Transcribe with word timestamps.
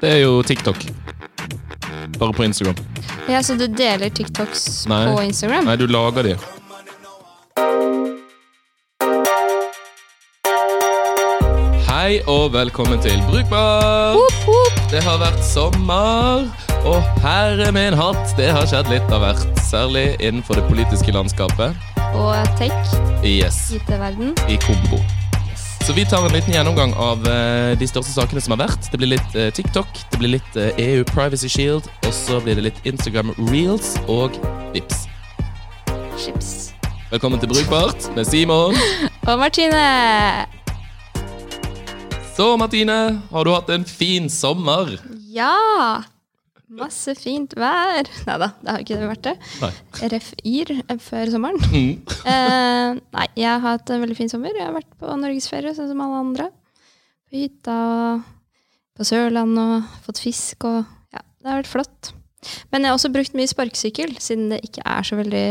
Det 0.00 0.10
er 0.10 0.18
jo 0.24 0.42
TikTok. 0.42 0.76
Bare 2.18 2.32
på 2.32 2.44
Instagram. 2.44 2.76
Ja, 3.28 3.42
Så 3.42 3.54
du 3.58 3.66
deler 3.66 4.08
TikToks 4.10 4.86
Nei. 4.90 5.04
på 5.14 5.22
Instagram? 5.22 5.64
Nei, 5.70 5.76
du 5.76 5.86
lager 5.86 6.22
de. 6.22 6.36
Hei 11.86 12.18
og 12.28 12.52
velkommen 12.54 12.98
til 13.04 13.20
Brukbar! 13.28 14.16
Whoop, 14.16 14.38
whoop. 14.48 14.78
Det 14.90 15.02
har 15.04 15.20
vært 15.22 15.38
sommer, 15.46 16.48
og 16.88 17.20
herre 17.22 17.70
min 17.76 17.94
hatt, 17.96 18.34
det 18.38 18.50
har 18.52 18.66
skjedd 18.68 18.90
litt 18.92 19.12
av 19.14 19.22
hvert. 19.24 19.44
Særlig 19.62 20.06
innenfor 20.18 20.58
det 20.58 20.66
politiske 20.68 21.14
landskapet. 21.14 21.78
Og 22.12 22.34
tech, 22.58 22.74
Yes, 23.24 23.70
IT-verden. 23.78 24.34
i 24.50 24.58
kombo. 24.66 24.98
Så 25.86 25.92
vi 25.92 26.04
tar 26.06 26.26
en 26.26 26.32
liten 26.32 26.54
gjennomgang 26.54 26.92
av 26.94 27.24
uh, 27.26 27.78
de 27.78 27.86
største 27.90 28.12
sakene 28.14 28.38
som 28.40 28.54
har 28.54 28.68
vært. 28.68 28.86
Det 28.92 29.00
blir 29.00 29.10
litt 29.16 29.34
uh, 29.34 29.48
TikTok, 29.50 29.88
det 30.12 30.20
blir 30.20 30.30
litt 30.36 30.54
uh, 30.54 30.68
EU 30.78 31.02
Privacy 31.10 31.50
Shield, 31.50 31.88
og 32.06 32.14
så 32.14 32.38
blir 32.44 32.54
det 32.54 32.68
litt 32.68 32.78
Instagram 32.86 33.32
Reels 33.48 33.96
og 34.06 34.38
Vips. 34.76 35.08
Chips. 36.22 36.52
Velkommen 37.10 37.42
til 37.42 37.50
Brukbart 37.50 38.06
med 38.14 38.30
Simon. 38.30 38.78
Og 39.28 39.42
Martine! 39.42 39.82
Så 42.36 42.54
Martine, 42.56 43.18
har 43.34 43.44
du 43.44 43.50
hatt 43.50 43.74
en 43.74 43.84
fin 43.84 44.30
sommer? 44.30 44.94
Ja! 45.34 46.11
Masse 46.78 47.14
fint 47.18 47.52
vær. 47.58 48.08
Nei 48.28 48.36
da, 48.40 48.48
det 48.62 48.72
har 48.72 48.84
ikke 48.84 49.00
vært 49.10 49.26
det. 49.26 49.34
Yr 50.48 50.72
eh, 50.78 50.98
før 51.02 51.32
sommeren. 51.34 51.60
Mm. 51.68 52.14
Eh, 52.32 53.00
nei, 53.16 53.26
jeg 53.36 53.50
har 53.50 53.62
hatt 53.64 53.92
en 53.92 54.02
veldig 54.04 54.16
fin 54.18 54.30
sommer. 54.32 54.56
Jeg 54.56 54.68
har 54.68 54.76
vært 54.76 54.90
på 55.00 55.16
norgesferie, 55.20 55.74
sånn 55.76 55.90
som 55.90 56.02
alle 56.04 56.22
andre. 56.22 56.48
På 57.28 57.36
hytta 57.40 57.76
og 57.92 58.26
på 58.96 59.06
Sørlandet 59.08 59.78
og 59.78 60.02
fått 60.06 60.20
fisk 60.22 60.68
og 60.68 60.82
Ja, 61.12 61.20
det 61.20 61.50
har 61.50 61.60
vært 61.60 61.72
flott. 61.72 62.12
Men 62.72 62.82
jeg 62.82 62.90
har 62.90 62.96
også 62.96 63.12
brukt 63.14 63.36
mye 63.38 63.50
sparkesykkel, 63.50 64.16
siden 64.22 64.48
det 64.50 64.62
ikke 64.66 64.82
er 64.88 65.06
så 65.06 65.18
veldig 65.18 65.46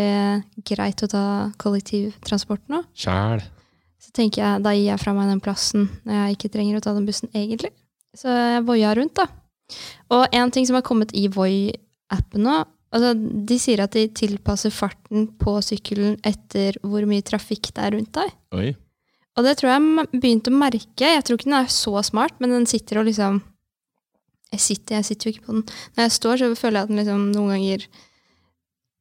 greit 0.68 1.04
å 1.06 1.10
ta 1.12 1.26
kollektivtransport 1.62 2.66
nå. 2.74 2.82
Kjæl. 2.98 3.44
Så 4.02 4.12
tenker 4.18 4.42
jeg, 4.42 4.64
da 4.66 4.74
gir 4.76 4.90
jeg 4.90 5.00
fra 5.00 5.14
meg 5.16 5.30
den 5.30 5.44
plassen 5.44 5.86
når 6.04 6.18
jeg 6.18 6.38
ikke 6.38 6.52
trenger 6.58 6.80
å 6.80 6.84
ta 6.84 6.96
den 6.98 7.06
bussen 7.08 7.30
egentlig. 7.32 7.72
Så 8.18 8.34
jeg 8.34 8.66
voia 8.68 8.92
rundt, 8.98 9.16
da. 9.22 9.30
Og 10.12 10.26
en 10.36 10.52
ting 10.54 10.68
som 10.68 10.78
har 10.80 10.86
kommet 10.88 11.14
i 11.18 11.28
Voi-appen 11.32 12.44
nå, 12.46 12.60
altså 12.92 13.14
de 13.48 13.58
sier 13.62 13.80
at 13.86 13.94
de 13.96 14.08
tilpasser 14.18 14.74
farten 14.76 15.30
på 15.40 15.58
sykkelen 15.64 16.18
etter 16.28 16.76
hvor 16.84 17.06
mye 17.08 17.24
trafikk 17.24 17.72
det 17.76 17.86
er 17.86 17.96
rundt 17.96 18.12
deg. 18.18 18.34
Oi. 18.58 18.72
Og 19.40 19.46
det 19.48 19.54
tror 19.62 19.72
jeg 19.72 19.80
jeg 19.82 20.20
begynte 20.20 20.52
å 20.52 20.58
merke. 20.60 21.08
Jeg 21.16 21.24
tror 21.24 21.38
ikke 21.40 21.48
den 21.48 21.60
er 21.62 21.70
så 21.72 21.94
smart, 22.04 22.36
men 22.44 22.52
den 22.52 22.68
sitter 22.68 23.00
og 23.00 23.08
liksom 23.08 23.42
Jeg 24.52 24.60
sitter, 24.60 24.98
jeg 25.00 25.06
sitter 25.08 25.30
jo 25.30 25.32
ikke 25.32 25.46
på 25.46 25.54
den. 25.56 25.62
Når 25.96 26.04
jeg 26.04 26.12
står, 26.18 26.42
så 26.42 26.48
føler 26.60 26.82
jeg 26.82 26.84
at 26.84 26.90
den 26.92 26.98
liksom 27.00 27.22
noen 27.32 27.54
ganger 27.54 27.86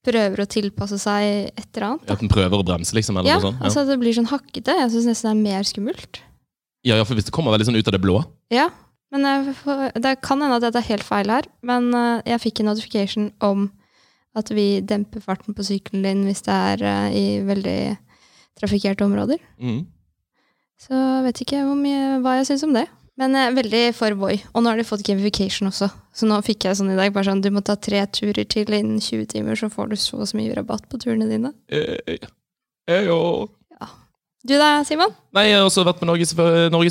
prøver 0.07 0.41
å 0.45 0.47
tilpasse 0.49 0.97
seg 1.03 1.51
et 1.51 1.67
eller 1.75 1.87
annet. 1.89 2.13
At 2.15 2.23
den 2.23 2.31
prøver 2.31 2.61
å 2.63 2.65
bremse, 2.65 2.95
liksom? 2.97 3.19
Eller 3.19 3.33
Ja, 3.35 3.41
noe 3.41 3.51
sånt? 3.51 3.65
altså 3.67 3.83
det 3.89 3.99
blir 4.01 4.15
sånn 4.17 4.31
hakkete. 4.31 4.77
Jeg 4.79 4.93
syns 4.95 5.09
nesten 5.11 5.27
det 5.29 5.33
er 5.35 5.43
mer 5.51 5.67
skummelt. 5.69 6.21
Ja, 6.87 6.97
ja, 6.97 7.05
for 7.05 7.19
hvis 7.19 7.27
det 7.27 7.35
kommer 7.35 7.53
veldig 7.53 7.67
sånn 7.69 7.77
ut 7.77 7.91
av 7.91 7.93
det 7.93 8.01
blå 8.01 8.23
Ja, 8.55 8.71
men 9.11 9.27
det 9.99 10.17
kan 10.23 10.43
hende 10.43 10.59
at 10.61 10.69
jeg 10.69 10.77
tar 10.77 10.89
helt 10.89 11.07
feil 11.07 11.33
her, 11.33 11.49
men 11.67 11.91
eh, 11.95 12.23
jeg 12.31 12.43
fikk 12.45 12.61
en 12.63 12.71
notification 12.71 13.31
om 13.43 13.69
at 14.39 14.51
vi 14.55 14.81
demper 14.87 15.23
farten 15.25 15.57
på 15.57 15.67
sykkelen 15.67 16.05
din 16.07 16.23
hvis 16.29 16.45
det 16.47 16.55
er 16.55 16.85
eh, 16.87 17.17
i 17.19 17.25
veldig 17.47 17.81
trafikkerte 18.61 19.07
områder. 19.07 19.43
mm. 19.59 19.83
Så 20.81 20.97
jeg 20.97 21.25
vet 21.27 21.41
ikke 21.45 21.59
mye, 21.77 22.05
hva 22.25 22.39
jeg 22.39 22.47
syns 22.49 22.63
om 22.65 22.73
det. 22.73 22.87
Men 23.21 23.35
jeg 23.37 23.51
er 23.51 23.57
veldig 23.59 23.81
for 23.93 24.17
Voi. 24.17 24.39
Og 24.55 24.63
nå 24.63 24.71
har 24.73 24.81
de 24.81 24.87
fått 24.89 25.05
gamification 25.05 25.69
også. 25.69 25.91
Så 26.17 26.29
nå 26.29 26.39
fikk 26.47 26.65
jeg 26.65 26.79
sånn 26.79 26.93
i 26.95 26.97
dag, 26.97 27.13
bare 27.13 27.29
sånn 27.29 27.43
du 27.45 27.51
må 27.53 27.61
ta 27.61 27.77
tre 27.77 28.01
turer 28.09 28.47
til 28.49 28.73
innen 28.73 28.97
20 28.97 29.29
timer, 29.35 29.59
så 29.61 29.69
får 29.73 29.91
du 29.91 29.97
så 30.01 30.25
så 30.25 30.39
mye 30.39 30.55
rabatt 30.57 30.87
på 30.89 31.01
turene 31.03 31.29
dine. 31.29 31.53
eh, 32.09 32.31
eh, 32.89 33.03
jo. 33.11 33.21
Du 34.41 34.55
da, 34.57 34.81
Simon? 34.89 35.11
Nei, 35.37 35.51
jeg 35.51 35.59
har 35.61 35.67
også 35.69 35.83
vært 35.85 35.99
på 36.01 36.07
Norges, 36.09 36.33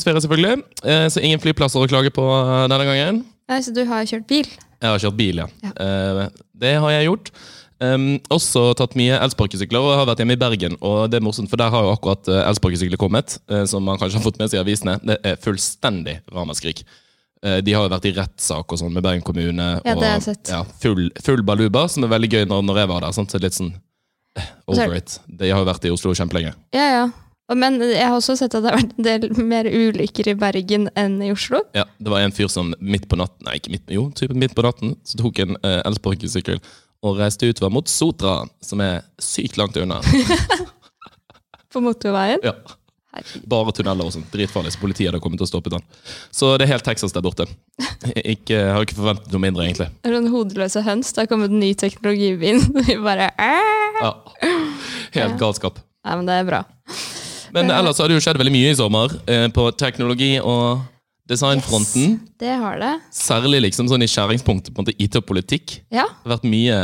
ferie 0.05 0.21
selvfølgelig. 0.21 0.59
Eh, 0.85 1.05
så 1.09 1.21
ingen 1.25 1.41
flyplasser 1.41 1.81
å 1.81 1.87
klage 1.89 2.11
på 2.13 2.21
eh, 2.21 2.65
denne 2.69 2.85
gangen. 2.85 3.23
Nei, 3.49 3.57
så 3.65 3.73
du 3.73 3.81
har 3.89 4.05
kjørt 4.05 4.27
bil? 4.29 4.49
Jeg 4.79 4.85
har 4.85 5.01
kjørt 5.01 5.17
bil, 5.17 5.41
ja. 5.41 5.47
Ja. 5.65 5.71
Eh, 5.73 6.43
det 6.61 6.75
har 6.83 6.93
jeg 6.93 7.07
gjort. 7.09 7.31
Um, 7.79 8.17
også 8.35 8.73
tatt 8.75 8.93
mye 8.99 9.15
elsparkesykler, 9.23 9.79
og 9.81 9.95
har 9.95 10.07
vært 10.11 10.21
hjemme 10.21 10.35
i 10.35 10.39
Bergen. 10.41 10.75
Og 10.85 11.07
det 11.09 11.17
er 11.17 11.23
morsomt, 11.25 11.49
for 11.49 11.57
der 11.61 11.71
har 11.73 11.87
jo 11.87 11.93
akkurat 11.95 12.27
elsparkesykler 12.43 12.99
kommet, 12.99 13.37
som 13.71 13.85
man 13.87 13.97
kanskje 14.01 14.19
har 14.19 14.25
fått 14.25 14.37
med 14.41 14.51
seg 14.51 14.59
i 14.59 14.61
avisene. 14.65 14.97
Det 14.99 15.15
er 15.25 15.39
fullstendig 15.39 16.17
ramaskrik. 16.35 16.83
De 17.39 17.71
har 17.77 17.87
jo 17.87 17.93
vært 17.93 18.09
i 18.09 18.11
rettssak 18.17 18.75
og 18.75 18.81
sånn 18.81 18.91
med 18.91 19.05
Bergen 19.05 19.23
kommune. 19.23 19.69
Ja, 19.87 19.95
og, 19.95 20.03
det 20.03 20.11
jeg 20.11 20.25
sett. 20.27 20.51
Ja, 20.51 20.59
full, 20.83 21.07
full 21.23 21.45
baluba, 21.47 21.85
som 21.87 22.03
er 22.03 22.11
veldig 22.11 22.31
gøy 22.35 22.45
når, 22.51 22.67
når 22.67 22.81
jeg 22.83 22.91
var 22.91 23.07
der. 23.07 23.15
Sant? 23.15 23.31
Så 23.31 23.39
litt 23.39 23.55
sånn 23.55 23.71
er- 24.35 24.51
over 24.67 24.99
it. 24.99 25.15
De 25.39 25.47
har 25.47 25.63
jo 25.63 25.71
vært 25.71 25.87
i 25.87 25.95
Oslo 25.95 26.11
kjempelenge. 26.19 26.51
Ja, 26.75 26.89
ja. 26.99 27.07
Men 27.57 27.79
jeg 27.81 28.05
har 28.05 28.13
også 28.17 28.35
sett 28.37 28.53
at 28.53 28.61
det 28.65 28.69
har 28.71 28.77
vært 28.81 28.97
en 28.97 29.05
del 29.07 29.23
mer 29.41 29.65
ulykker 29.65 30.27
i 30.29 30.35
Bergen 30.37 30.89
enn 30.99 31.15
i 31.25 31.31
Oslo. 31.33 31.63
Ja, 31.73 31.85
Det 31.97 32.11
var 32.13 32.21
en 32.21 32.35
fyr 32.35 32.47
som 32.51 32.73
midt 32.79 33.07
på 33.09 33.17
natten 33.17 33.47
Nei, 33.47 33.55
ikke 33.57 33.71
midt, 33.73 33.89
jo, 33.89 34.09
typen 34.13 34.37
midt 34.37 34.53
på 34.57 34.61
natten 34.65 34.93
Så 35.07 35.17
tok 35.17 35.39
en 35.41 35.55
eh, 35.63 35.79
elsparkesykkel 35.87 36.59
og 36.99 37.15
reiste 37.15 37.47
utover 37.47 37.71
mot 37.71 37.87
Sotra, 37.87 38.41
som 38.59 38.81
er 38.83 39.05
sykt 39.23 39.55
langt 39.55 39.77
unna. 39.79 40.01
På 41.73 41.79
motorveien. 41.79 42.41
Ja. 42.43 42.51
Bare 43.49 43.71
tunneler 43.71 44.05
og 44.09 44.11
sånt. 44.13 44.27
Dritfarlig. 44.33 44.73
Så 44.75 44.81
politiet 44.81 45.07
hadde 45.09 45.21
kommet 45.23 45.39
og 45.39 45.47
stoppet 45.49 45.77
den. 45.77 45.85
Så 46.35 46.51
det 46.59 46.67
er 46.67 46.73
helt 46.73 46.85
Texas 46.85 47.15
der 47.15 47.23
borte. 47.25 47.47
Ikke, 48.19 48.57
jeg 48.57 48.73
har 48.75 48.83
ikke 48.83 48.97
forventet 48.99 49.31
noe 49.33 49.43
mindre, 49.43 49.63
egentlig. 49.65 49.87
Det 50.03 50.11
er 50.11 50.17
sånn 50.17 50.27
hodeløse 50.33 50.83
høns. 50.85 51.13
Det 51.15 51.23
har 51.23 51.31
kommet 51.31 51.55
ny 51.55 51.71
teknologi 51.79 52.33
i 52.33 52.37
byen. 52.41 52.61
Vi 52.83 52.97
bare 53.07 53.31
Ja. 53.39 54.11
Helt 55.15 55.39
galskap. 55.41 55.79
Nei, 56.05 56.15
men 56.19 56.27
det 56.29 56.35
er 56.39 56.47
bra. 56.51 56.61
Men 57.55 57.71
ellers 57.73 57.99
har 58.01 58.09
det 58.09 58.17
jo 58.19 58.23
skjedd 58.23 58.39
veldig 58.41 58.55
mye 58.55 58.71
i 58.71 58.79
sommer 58.79 59.13
eh, 59.29 59.47
på 59.53 59.69
teknologi- 59.79 60.39
og 60.41 60.81
designfronten. 61.29 62.17
Det 62.41 62.55
har 62.63 62.81
det. 62.81 62.95
Særlig 63.13 63.61
liksom 63.67 63.89
sånn 63.91 64.03
i 64.05 64.09
skjæringspunktet 64.09 64.73
på 64.73 64.85
IT 64.97 65.19
og 65.21 65.27
politikk. 65.29 65.79
Ja. 65.93 66.07
Det 66.09 66.25
har 66.25 66.37
vært 66.39 66.49
mye 66.49 66.79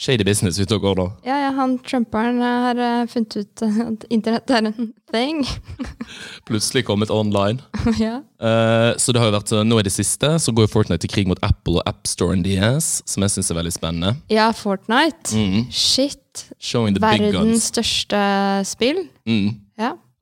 shady 0.00 0.24
business 0.24 0.56
ute 0.56 0.78
og 0.78 0.84
går 0.84 0.96
da. 0.96 1.06
ja, 1.28 1.36
ja 1.44 1.50
han 1.58 1.74
trumperen 1.84 2.40
har 2.40 2.78
eh, 2.80 3.02
funnet 3.10 3.36
ut 3.36 3.64
at 3.66 4.06
internett 4.08 4.52
er 4.56 4.70
en 4.70 4.92
thing. 5.12 5.42
Plutselig 6.48 6.86
kommet 6.88 7.12
online. 7.12 7.60
ja. 8.00 8.20
Eh, 8.40 8.92
så 8.96 9.12
det 9.12 9.20
har 9.20 9.28
jo 9.28 9.36
vært 9.36 9.52
Nå 9.68 9.80
i 9.80 9.84
det 9.84 9.92
siste 9.92 10.32
så 10.40 10.54
går 10.56 10.66
jo 10.66 10.72
Fortnite 10.72 11.04
til 11.04 11.12
krig 11.12 11.28
mot 11.28 11.40
Apple 11.44 11.82
og 11.82 11.90
AppStoren 11.90 12.44
DS, 12.46 13.02
som 13.04 13.26
jeg 13.26 13.36
syns 13.36 13.52
er 13.52 13.60
veldig 13.60 13.74
spennende. 13.76 14.14
ja, 14.32 14.48
Fortnite. 14.56 15.36
Mm. 15.36 15.68
Shit. 15.70 16.46
Showing 16.62 16.94
the 16.96 17.02
big 17.02 17.26
Verdens 17.26 17.68
største 17.72 18.20
spill. 18.64 19.04
Mm. 19.28 19.58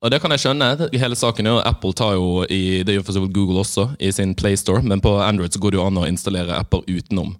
Og 0.01 0.11
det 0.13 0.21
kan 0.23 0.31
jeg 0.31 0.39
skjønne. 0.45 0.67
Hele 0.95 1.15
saken 1.19 1.47
er 1.49 1.57
jo 1.57 1.61
Apple 1.67 1.91
tar 1.93 2.13
jo 2.15 2.45
i, 2.47 2.83
Det 2.87 2.93
gjør 2.95 3.03
for 3.03 3.17
så 3.17 3.23
vidt 3.25 3.33
Google 3.35 3.59
også, 3.65 3.87
i 3.99 4.11
sin 4.15 4.31
PlayStore, 4.39 4.81
men 4.87 5.01
på 5.03 5.11
Android 5.19 5.51
så 5.51 5.59
går 5.59 5.71
det 5.75 5.79
jo 5.81 5.85
an 5.89 5.99
å 5.99 6.07
installere 6.07 6.55
apper 6.55 6.85
utenom 6.87 7.33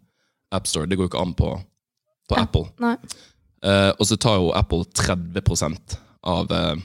AppStore. 0.52 0.90
Det 0.92 0.98
går 1.00 1.08
jo 1.08 1.12
ikke 1.14 1.22
an 1.24 1.34
på, 1.40 1.53
på 2.28 2.36
Ja. 2.36 2.44
Apple. 2.44 2.66
Nei. 2.84 2.96
Uh, 3.64 3.92
og 4.00 4.06
så 4.08 4.16
tar 4.19 4.38
jo 4.40 4.52
Apple 4.56 4.84
30% 4.96 5.98
av 6.24 6.52
uh, 6.52 6.75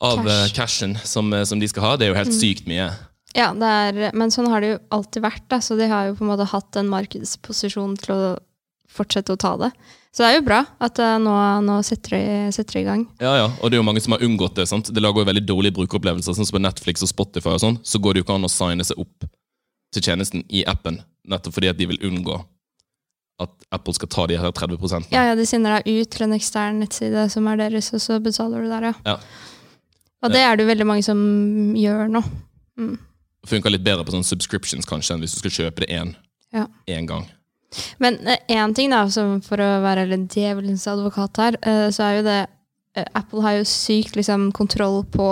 av 0.00 0.18
Cash. 0.20 0.28
eh, 0.32 0.48
cashen 0.52 0.98
som, 1.08 1.32
som 1.48 1.60
de 1.60 1.68
skal 1.68 1.82
ha. 1.86 1.96
Det 1.96 2.06
er 2.06 2.10
jo 2.12 2.18
helt 2.18 2.32
Mm. 2.34 2.40
sykt 2.40 2.66
mye. 2.68 2.90
Ja, 3.36 3.50
det 3.56 3.68
er, 3.68 4.12
men 4.16 4.30
sånn 4.32 4.48
har 4.52 4.60
det 4.60 4.68
jo 4.74 4.78
alltid 4.92 5.22
vært. 5.24 5.44
Da. 5.48 5.58
Så 5.60 5.76
de 5.76 5.88
har 5.88 6.06
jo 6.10 6.14
på 6.18 6.24
en 6.24 6.30
måte 6.34 6.44
hatt 6.48 6.76
en 6.76 6.88
markedsposisjon 6.92 7.96
til 8.00 8.14
å 8.14 8.36
fortsette 8.96 9.34
å 9.36 9.40
ta 9.40 9.54
det. 9.60 9.70
Så 10.16 10.24
det 10.24 10.28
er 10.30 10.38
jo 10.38 10.46
bra 10.46 10.62
at 10.80 10.98
eh, 11.02 11.16
nå, 11.20 11.34
nå 11.66 11.76
setter, 11.84 12.16
de, 12.16 12.52
setter 12.56 12.78
de 12.78 12.82
i 12.84 12.88
gang. 12.88 13.02
Ja, 13.20 13.34
ja, 13.42 13.46
og 13.60 13.68
det 13.70 13.76
er 13.76 13.82
jo 13.82 13.86
mange 13.88 14.00
som 14.04 14.16
har 14.16 14.24
unngått 14.24 14.56
det. 14.56 14.68
sant? 14.70 14.88
Det 14.94 15.02
lager 15.04 15.22
jo 15.22 15.28
veldig 15.28 15.44
dårlige 15.44 15.76
brukeropplevelser, 15.76 16.36
sånn 16.38 16.48
som 16.48 16.56
på 16.56 16.64
Netflix 16.64 17.04
og 17.04 17.12
Spotify. 17.12 17.52
og 17.56 17.62
sånn, 17.62 17.80
Så 17.84 18.00
går 18.00 18.14
det 18.16 18.22
jo 18.22 18.28
ikke 18.28 18.38
an 18.40 18.48
å 18.48 18.52
signe 18.52 18.86
seg 18.88 18.98
opp 19.04 19.28
til 19.92 20.02
tjenesten 20.02 20.44
i 20.48 20.64
appen, 20.68 21.02
nettopp 21.28 21.54
fordi 21.56 21.68
at 21.72 21.78
de 21.78 21.88
vil 21.92 22.00
unngå 22.08 22.40
at 23.40 23.52
Apple 23.76 23.92
skal 23.92 24.08
ta 24.08 24.24
de 24.30 24.38
her 24.40 24.52
30% 24.56 25.10
Ja, 25.12 25.26
ja, 25.28 25.34
De 25.36 25.44
sender 25.44 25.76
deg 25.76 26.00
ut 26.00 26.10
til 26.14 26.24
en 26.24 26.32
ekstern 26.36 26.80
nettside 26.80 27.26
som 27.32 27.48
er 27.50 27.60
deres, 27.60 27.92
og 27.92 28.00
så 28.00 28.16
betaler 28.22 28.64
du 28.64 28.70
der, 28.72 28.88
ja. 28.90 28.94
Ja. 29.04 29.16
Og 30.24 30.32
det 30.32 30.40
er 30.40 30.56
det 30.56 30.64
jo 30.64 30.70
veldig 30.72 30.86
mange 30.88 31.04
som 31.04 31.18
gjør 31.76 32.08
nå. 32.10 32.22
Mm. 32.80 32.94
Funker 33.46 33.70
litt 33.70 33.84
bedre 33.84 34.06
på 34.06 34.14
sånne 34.14 34.26
subscriptions 34.26 34.88
kanskje 34.88 35.14
enn 35.14 35.22
hvis 35.22 35.36
du 35.36 35.42
skal 35.42 35.54
kjøpe 35.58 35.84
det 35.84 35.90
én 35.92 36.14
Ja. 36.54 36.66
gang. 36.86 37.28
Men 38.02 38.18
én 38.48 38.74
ting, 38.76 38.92
da, 38.92 39.04
som 39.12 39.40
for 39.44 39.60
å 39.62 39.70
være 39.84 40.06
litt 40.10 40.34
djevelens 40.36 40.86
advokat 40.90 41.42
her, 41.42 41.58
eh, 41.62 41.88
så 41.94 42.06
er 42.06 42.18
jo 42.18 42.26
det 42.26 42.40
eh, 42.96 43.08
Apple 43.18 43.44
har 43.44 43.58
jo 43.58 43.68
sykt 43.68 44.16
liksom, 44.18 44.50
kontroll 44.56 45.02
på 45.12 45.28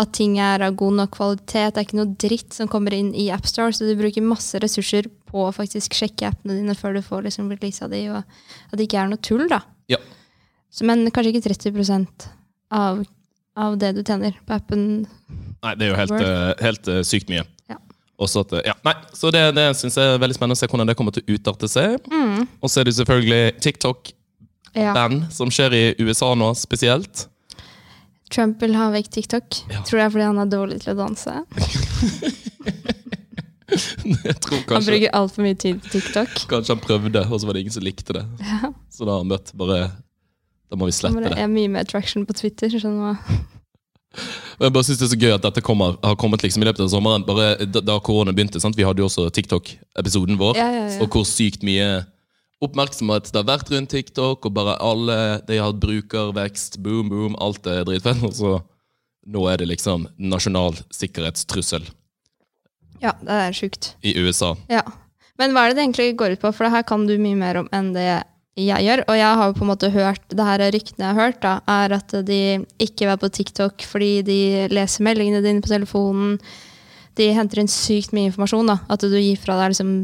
at 0.00 0.12
ting 0.16 0.38
er 0.40 0.62
av 0.64 0.76
god 0.80 0.96
nok 1.02 1.12
kvalitet. 1.14 1.74
Det 1.74 1.80
er 1.80 1.86
ikke 1.86 2.00
noe 2.00 2.16
dritt 2.20 2.56
som 2.56 2.70
kommer 2.70 2.94
inn 2.96 3.12
i 3.18 3.28
AppStore, 3.34 3.74
så 3.76 3.86
du 3.86 3.94
bruker 3.98 4.24
masse 4.24 4.58
ressurser 4.62 5.08
på 5.28 5.46
å 5.46 5.54
faktisk 5.54 5.96
sjekke 5.96 6.30
appene 6.30 6.58
dine 6.58 6.76
før 6.78 6.96
du 6.96 7.02
får 7.04 7.26
liksom, 7.28 7.50
releasa 7.52 7.88
de, 7.92 8.04
og 8.12 8.20
at 8.22 8.78
det 8.78 8.88
ikke 8.88 9.02
er 9.04 9.12
noe 9.12 9.22
tull, 9.22 9.44
da. 9.52 9.62
Ja. 9.92 10.00
Så, 10.72 10.86
men 10.88 11.04
kanskje 11.12 11.34
ikke 11.34 11.50
30% 11.50 12.28
av, 12.72 13.02
av 13.60 13.76
det 13.80 13.92
du 13.98 14.02
tjener 14.02 14.36
på 14.46 14.56
appen. 14.56 14.86
Nei, 15.62 15.74
det 15.76 15.86
er 15.86 15.92
jo 15.92 15.98
helt, 16.00 16.16
eh, 16.18 16.52
helt 16.64 16.88
eh, 16.90 17.02
sykt 17.06 17.32
mye. 17.32 17.44
At, 18.22 18.52
ja, 18.66 18.74
nei, 18.86 18.94
så 19.16 19.30
det, 19.34 19.42
det 19.56 19.64
syns 19.78 19.96
jeg 19.98 20.14
er 20.14 20.18
veldig 20.22 20.36
spennende 20.38 20.56
å 20.56 20.60
se 20.62 20.68
hvordan 20.70 20.86
det 20.90 20.96
kommer 20.98 21.12
til 21.16 21.22
å 21.26 21.36
utarte 21.36 21.68
seg. 21.70 21.98
Og 22.62 22.70
så 22.70 22.80
er 22.80 22.84
det 22.90 22.94
selvfølgelig 23.00 23.42
TikTok-band 23.64 25.18
Ja. 25.22 25.30
som 25.34 25.50
skjer 25.52 25.74
i 25.76 25.82
USA 26.00 26.32
nå 26.38 26.52
spesielt. 26.56 27.26
Trump 28.32 28.62
vil 28.64 28.72
ha 28.78 28.86
vekk 28.94 29.10
TikTok. 29.12 29.58
Ja. 29.68 29.82
Tror 29.84 29.98
det 29.98 30.04
er 30.06 30.12
fordi 30.14 30.24
han 30.30 30.38
er 30.40 30.48
dårlig 30.48 30.78
til 30.84 30.94
å 30.94 31.00
danse. 31.02 31.34
jeg 33.72 34.36
tror 34.44 34.58
Han 34.58 34.64
kanskje, 34.68 34.90
bruker 34.92 35.14
altfor 35.16 35.44
mye 35.46 35.56
tid 35.60 35.80
på 35.82 35.92
TikTok. 35.94 36.32
kanskje 36.50 36.74
han 36.76 36.82
prøvde, 36.84 37.22
og 37.28 37.40
så 37.40 37.48
var 37.48 37.56
det 37.56 37.62
ingen 37.66 37.74
som 37.76 37.84
likte 37.86 38.16
det. 38.16 38.24
Ja. 38.44 38.72
Så 38.92 39.04
da 39.08 39.14
har 39.16 39.22
han 39.24 39.30
møtt 39.32 39.52
bare 39.58 39.78
Da 40.72 40.76
må 40.80 40.88
vi 40.88 40.94
slette 40.96 41.20
det. 41.20 41.34
det. 41.34 41.40
er 41.44 41.50
mye 41.52 41.68
mer 41.72 41.84
attraction 41.86 42.24
på 42.28 42.32
Twitter. 42.36 42.72
skjønner 42.72 43.16
du. 43.20 43.36
Og 44.62 44.68
jeg 44.68 44.74
bare 44.76 44.86
synes 44.86 45.00
det 45.00 45.06
er 45.08 45.10
så 45.10 45.18
gøy 45.18 45.32
at 45.34 45.42
dette 45.42 45.62
kommer, 45.66 45.96
har 46.06 46.14
kommet 46.14 46.44
liksom 46.44 46.62
i 46.62 46.66
løpet 46.68 46.84
av 46.84 46.90
sommeren. 46.92 47.24
Bare 47.26 47.66
da, 47.66 47.80
da 47.82 47.96
korona 47.98 48.30
begynte, 48.30 48.60
sant? 48.62 48.76
Vi 48.78 48.84
hadde 48.86 49.02
jo 49.02 49.08
også 49.08 49.24
TikTok-episoden 49.34 50.38
vår. 50.38 50.54
Ja, 50.60 50.68
ja, 50.70 50.84
ja. 50.86 51.00
Og 51.02 51.10
hvor 51.10 51.26
sykt 51.26 51.64
mye 51.66 52.04
oppmerksomhet 52.62 53.26
det 53.32 53.40
har 53.40 53.48
vært 53.48 53.72
rundt 53.74 53.90
TikTok. 53.90 54.46
Og 54.46 54.54
bare 54.54 54.76
alle 54.78 55.16
De 55.48 55.58
har 55.58 55.72
hatt 55.72 55.82
brukervekst, 55.82 56.78
boom, 56.84 57.10
boom, 57.10 57.34
alt 57.42 57.66
er 57.66 57.82
dritfett. 57.90 58.22
Og 58.22 58.36
så 58.38 58.52
nå 59.34 59.48
er 59.50 59.58
det 59.58 59.70
liksom 59.72 60.06
nasjonal 60.18 60.78
sikkerhetstrussel 60.94 61.84
Ja, 63.02 63.16
det 63.18 63.38
er 63.48 63.54
sjukt. 63.58 63.96
i 64.06 64.14
USA. 64.22 64.54
Ja. 64.70 64.84
Men 65.38 65.54
hva 65.56 65.66
er 65.66 65.72
det 65.72 65.80
det 65.80 65.84
egentlig 65.88 66.16
går 66.22 66.36
ut 66.36 66.42
på? 66.44 66.54
For 66.54 66.66
det 66.68 66.76
her 66.76 66.86
kan 66.86 67.06
du 67.08 67.16
mye 67.18 67.38
mer 67.38 67.58
om 67.64 67.68
enn 67.74 67.90
det 67.96 68.22
jeg 68.58 68.84
gjør. 68.84 69.04
Og 69.08 69.16
jeg 69.16 69.38
har 69.38 69.48
jo 69.48 69.56
på 69.56 69.64
en 69.64 69.70
måte 69.70 69.90
hørt, 69.92 70.24
det 70.28 70.46
her 70.46 70.64
ryktene 70.74 71.06
jeg 71.06 71.14
har 71.14 71.20
hørt, 71.20 71.40
da, 71.42 71.54
er 71.68 71.96
at 71.96 72.14
de 72.26 72.42
ikke 72.82 73.08
er 73.08 73.20
på 73.20 73.30
TikTok 73.32 73.86
fordi 73.88 74.12
de 74.26 74.38
leser 74.72 75.06
meldingene 75.06 75.42
dine 75.44 75.64
på 75.64 75.72
telefonen. 75.72 76.36
De 77.16 77.28
henter 77.36 77.62
inn 77.62 77.70
sykt 77.70 78.14
mye 78.16 78.30
informasjon. 78.30 78.72
da, 78.72 78.78
At 78.92 79.04
du 79.04 79.16
gir 79.16 79.40
fra 79.40 79.58
deg 79.60 79.74
liksom 79.74 79.94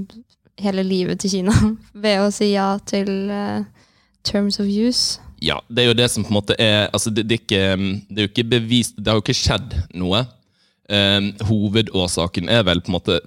hele 0.58 0.82
livet 0.82 1.20
til 1.22 1.30
Kina 1.38 1.54
ved 2.04 2.24
å 2.24 2.30
si 2.34 2.52
ja 2.52 2.72
til 2.88 3.30
uh, 3.30 3.62
terms 4.26 4.58
of 4.60 4.66
use. 4.66 5.20
Ja, 5.40 5.60
det 5.70 5.84
er 5.84 5.92
jo 5.92 5.98
det 6.00 6.08
som 6.10 6.24
på 6.26 6.32
en 6.32 6.40
måte 6.40 6.56
er 6.58 6.88
Altså, 6.90 7.12
det, 7.14 7.28
det, 7.30 7.36
er, 7.38 7.44
ikke, 7.44 8.06
det 8.08 8.18
er 8.18 8.26
jo 8.26 8.30
ikke 8.32 8.44
bevist 8.56 8.96
Det 8.98 9.06
har 9.06 9.20
jo 9.20 9.22
ikke 9.22 9.38
skjedd 9.38 9.76
noe. 9.94 10.24
Um, 10.88 11.30
hovedårsaken 11.46 12.48
er 12.50 12.64
vel 12.66 12.80
på 12.80 12.90
en 12.90 12.96
måte 12.96 13.20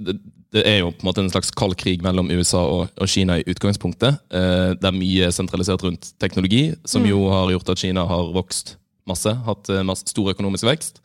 det 0.51 0.63
er 0.67 0.81
jo 0.81 0.91
på 0.91 1.05
en 1.05 1.07
måte 1.07 1.23
en 1.23 1.31
slags 1.31 1.51
kald 1.55 1.77
krig 1.79 2.01
mellom 2.03 2.31
USA 2.33 2.59
og, 2.67 2.89
og 2.99 3.09
Kina 3.09 3.37
i 3.39 3.45
utgangspunktet. 3.47 4.19
Eh, 4.35 4.73
det 4.75 4.87
er 4.89 4.97
mye 4.97 5.29
sentralisert 5.31 5.83
rundt 5.85 6.11
teknologi, 6.19 6.73
som 6.83 7.05
jo 7.07 7.23
har 7.31 7.53
gjort 7.53 7.71
at 7.71 7.83
Kina 7.83 8.03
har 8.09 8.33
vokst 8.35 8.75
masse. 9.07 9.31
Hatt 9.47 9.71
eh, 9.71 9.85
masse, 9.87 10.09
stor 10.11 10.33
økonomisk 10.33 10.67
vekst. 10.67 10.99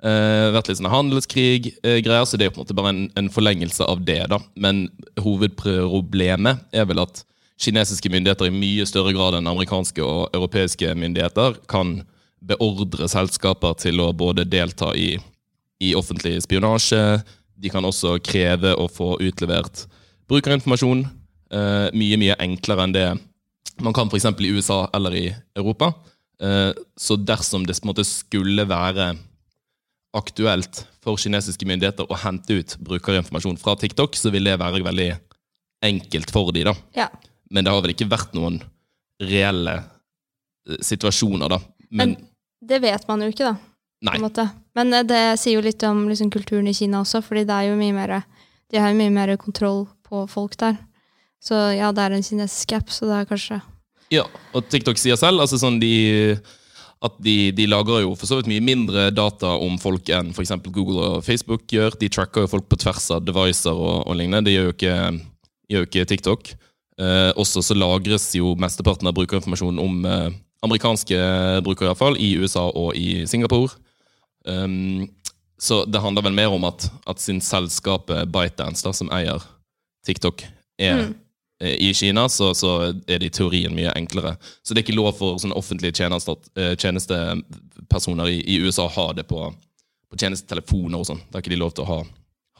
Eh, 0.00 0.46
vært 0.54 0.70
litt 0.70 0.78
sånn 0.80 0.88
handelskrig-greier, 0.88 2.24
så 2.24 2.40
det 2.40 2.46
er 2.46 2.48
jo 2.48 2.54
på 2.56 2.62
en 2.62 2.64
måte 2.64 2.76
bare 2.78 2.92
en, 2.94 3.02
en 3.20 3.28
forlengelse 3.32 3.84
av 3.84 4.00
det. 4.08 4.22
da. 4.32 4.40
Men 4.56 4.86
hovedproblemet 5.20 6.64
er 6.72 6.88
vel 6.88 7.04
at 7.04 7.20
kinesiske 7.60 8.08
myndigheter 8.08 8.48
i 8.48 8.54
mye 8.54 8.86
større 8.88 9.12
grad 9.12 9.36
enn 9.36 9.50
amerikanske 9.50 10.00
og 10.00 10.32
europeiske 10.32 10.94
myndigheter 10.96 11.60
kan 11.68 11.98
beordre 12.40 13.10
selskaper 13.12 13.76
til 13.76 14.00
å 14.00 14.08
både 14.16 14.46
delta 14.48 14.94
i, 14.96 15.18
i 15.84 15.92
offentlig 15.98 16.38
spionasje, 16.46 17.20
de 17.60 17.72
kan 17.72 17.84
også 17.84 18.16
kreve 18.24 18.72
å 18.78 18.86
få 18.90 19.14
utlevert 19.20 19.84
brukerinformasjon 20.30 21.04
eh, 21.04 21.88
mye, 21.96 22.20
mye 22.20 22.38
enklere 22.40 22.86
enn 22.86 22.94
det 22.94 23.08
man 23.80 23.96
kan 23.96 24.10
f.eks. 24.10 24.26
i 24.40 24.52
USA 24.52 24.82
eller 24.94 25.16
i 25.16 25.26
Europa. 25.56 25.92
Eh, 26.42 26.70
så 26.96 27.16
dersom 27.16 27.66
det 27.66 27.78
på 27.78 27.86
en 27.86 27.92
måte 27.92 28.06
skulle 28.08 28.66
være 28.68 29.12
aktuelt 30.16 30.84
for 31.04 31.20
kinesiske 31.20 31.66
myndigheter 31.68 32.08
å 32.10 32.18
hente 32.18 32.58
ut 32.60 32.76
brukerinformasjon 32.82 33.58
fra 33.60 33.76
TikTok, 33.78 34.16
så 34.18 34.32
vil 34.34 34.48
det 34.48 34.58
være 34.60 34.82
veldig 34.84 35.10
enkelt 35.86 36.32
for 36.34 36.52
de 36.52 36.66
da. 36.68 36.74
Ja. 36.96 37.08
Men 37.50 37.66
det 37.66 37.72
har 37.72 37.82
vel 37.84 37.94
ikke 37.94 38.10
vært 38.10 38.34
noen 38.36 38.60
reelle 39.20 39.78
eh, 39.80 40.80
situasjoner, 40.84 41.56
da. 41.56 41.60
Men, 41.90 42.16
Men 42.16 42.68
det 42.70 42.82
vet 42.84 43.06
man 43.08 43.24
jo 43.24 43.32
ikke, 43.32 43.52
da. 43.52 43.56
nei. 44.10 44.18
Men 44.78 44.94
eh, 44.94 45.06
det 45.06 45.22
sier 45.40 45.58
jo 45.58 45.64
litt 45.64 45.82
om 45.88 46.06
liksom, 46.10 46.30
kulturen 46.32 46.68
i 46.70 46.76
Kina 46.76 47.02
også, 47.04 47.22
fordi 47.24 47.46
det 47.48 47.56
er 47.56 47.70
jo 47.70 47.80
mye 47.80 47.96
mer, 47.96 48.20
de 48.70 48.80
har 48.80 48.92
jo 48.92 49.00
mye 49.00 49.14
mer 49.14 49.34
kontroll 49.40 49.84
på 50.06 50.24
folk 50.30 50.56
der. 50.60 50.78
Så 51.40 51.56
ja, 51.72 51.90
det 51.96 52.04
er 52.04 52.16
en 52.16 52.24
kinesisk 52.24 52.74
app, 52.76 52.90
så 52.92 53.08
det 53.08 53.16
er 53.16 53.28
kanskje 53.28 53.60
Ja, 54.12 54.26
og 54.52 54.66
TikTok 54.68 54.98
sier 55.00 55.16
selv 55.16 55.40
altså 55.40 55.56
sånn 55.56 55.78
de, 55.80 56.34
at 57.00 57.14
de, 57.22 57.36
de 57.56 57.68
lager 57.70 58.02
jo 58.02 58.10
for 58.18 58.28
så 58.28 58.40
vidt 58.40 58.50
mye 58.50 58.64
mindre 58.64 59.06
data 59.14 59.54
om 59.56 59.78
folk 59.80 60.10
enn 60.12 60.34
f.eks. 60.34 60.52
Google 60.68 61.06
og 61.06 61.24
Facebook 61.24 61.64
gjør. 61.72 61.96
De 62.00 62.10
tracker 62.12 62.44
jo 62.44 62.50
folk 62.52 62.66
på 62.68 62.80
tvers 62.82 63.06
av 63.14 63.24
devicer 63.24 63.72
og, 63.72 64.02
og 64.04 64.18
lignende. 64.18 64.50
Det 64.50 64.56
gjør 64.56 64.68
jo 64.68 64.74
ikke, 64.76 64.96
gjør 65.72 65.88
ikke 65.88 66.08
TikTok. 66.10 66.52
Eh, 67.00 67.30
også 67.40 67.62
så 67.64 67.76
lagres 67.78 68.28
jo 68.36 68.52
mesteparten 68.60 69.08
av 69.08 69.16
brukerinformasjonen 69.16 69.80
om 69.80 70.04
eh, 70.04 70.34
amerikanske 70.66 71.20
brukere, 71.64 71.88
i 71.88 71.92
hvert 71.94 72.02
fall, 72.02 72.18
i 72.20 72.34
USA 72.36 72.66
og 72.68 72.92
i 72.98 73.22
Singapore. 73.30 73.72
Um, 74.48 75.08
så 75.60 75.84
det 75.84 76.00
handler 76.00 76.22
vel 76.24 76.36
mer 76.36 76.54
om 76.54 76.64
at, 76.64 76.86
at 77.06 77.20
sin 77.20 77.40
selskapet 77.44 78.30
ByteDance, 78.32 78.84
da, 78.86 78.92
som 78.96 79.10
eier 79.12 79.42
TikTok, 80.06 80.46
er 80.80 81.02
Mm. 81.02 81.14
eh, 81.60 81.74
i 81.90 81.94
Kina, 81.94 82.28
så, 82.28 82.54
så 82.54 82.70
er 83.06 83.18
det 83.20 83.26
i 83.26 83.34
teorien 83.36 83.74
mye 83.76 83.92
enklere. 83.92 84.36
Så 84.62 84.72
det 84.72 84.80
er 84.80 84.86
ikke 84.88 84.96
lov 84.96 85.12
for 85.18 85.36
sånne 85.36 85.58
offentlige 85.60 85.92
eh, 86.00 86.76
tjenestepersoner 86.76 88.32
i, 88.32 88.40
i 88.54 88.56
USA 88.64 88.86
å 88.88 88.94
ha 88.94 89.12
det 89.12 89.26
på, 89.28 89.42
på 90.08 90.16
tjenestetelefoner 90.16 90.98
og 90.98 91.06
sånn. 91.10 91.20
Da 91.28 91.38
er 91.38 91.44
ikke 91.44 91.52
de 91.52 91.60
lov 91.60 91.74
til 91.76 91.84
å 91.84 91.90
ha, 91.90 92.00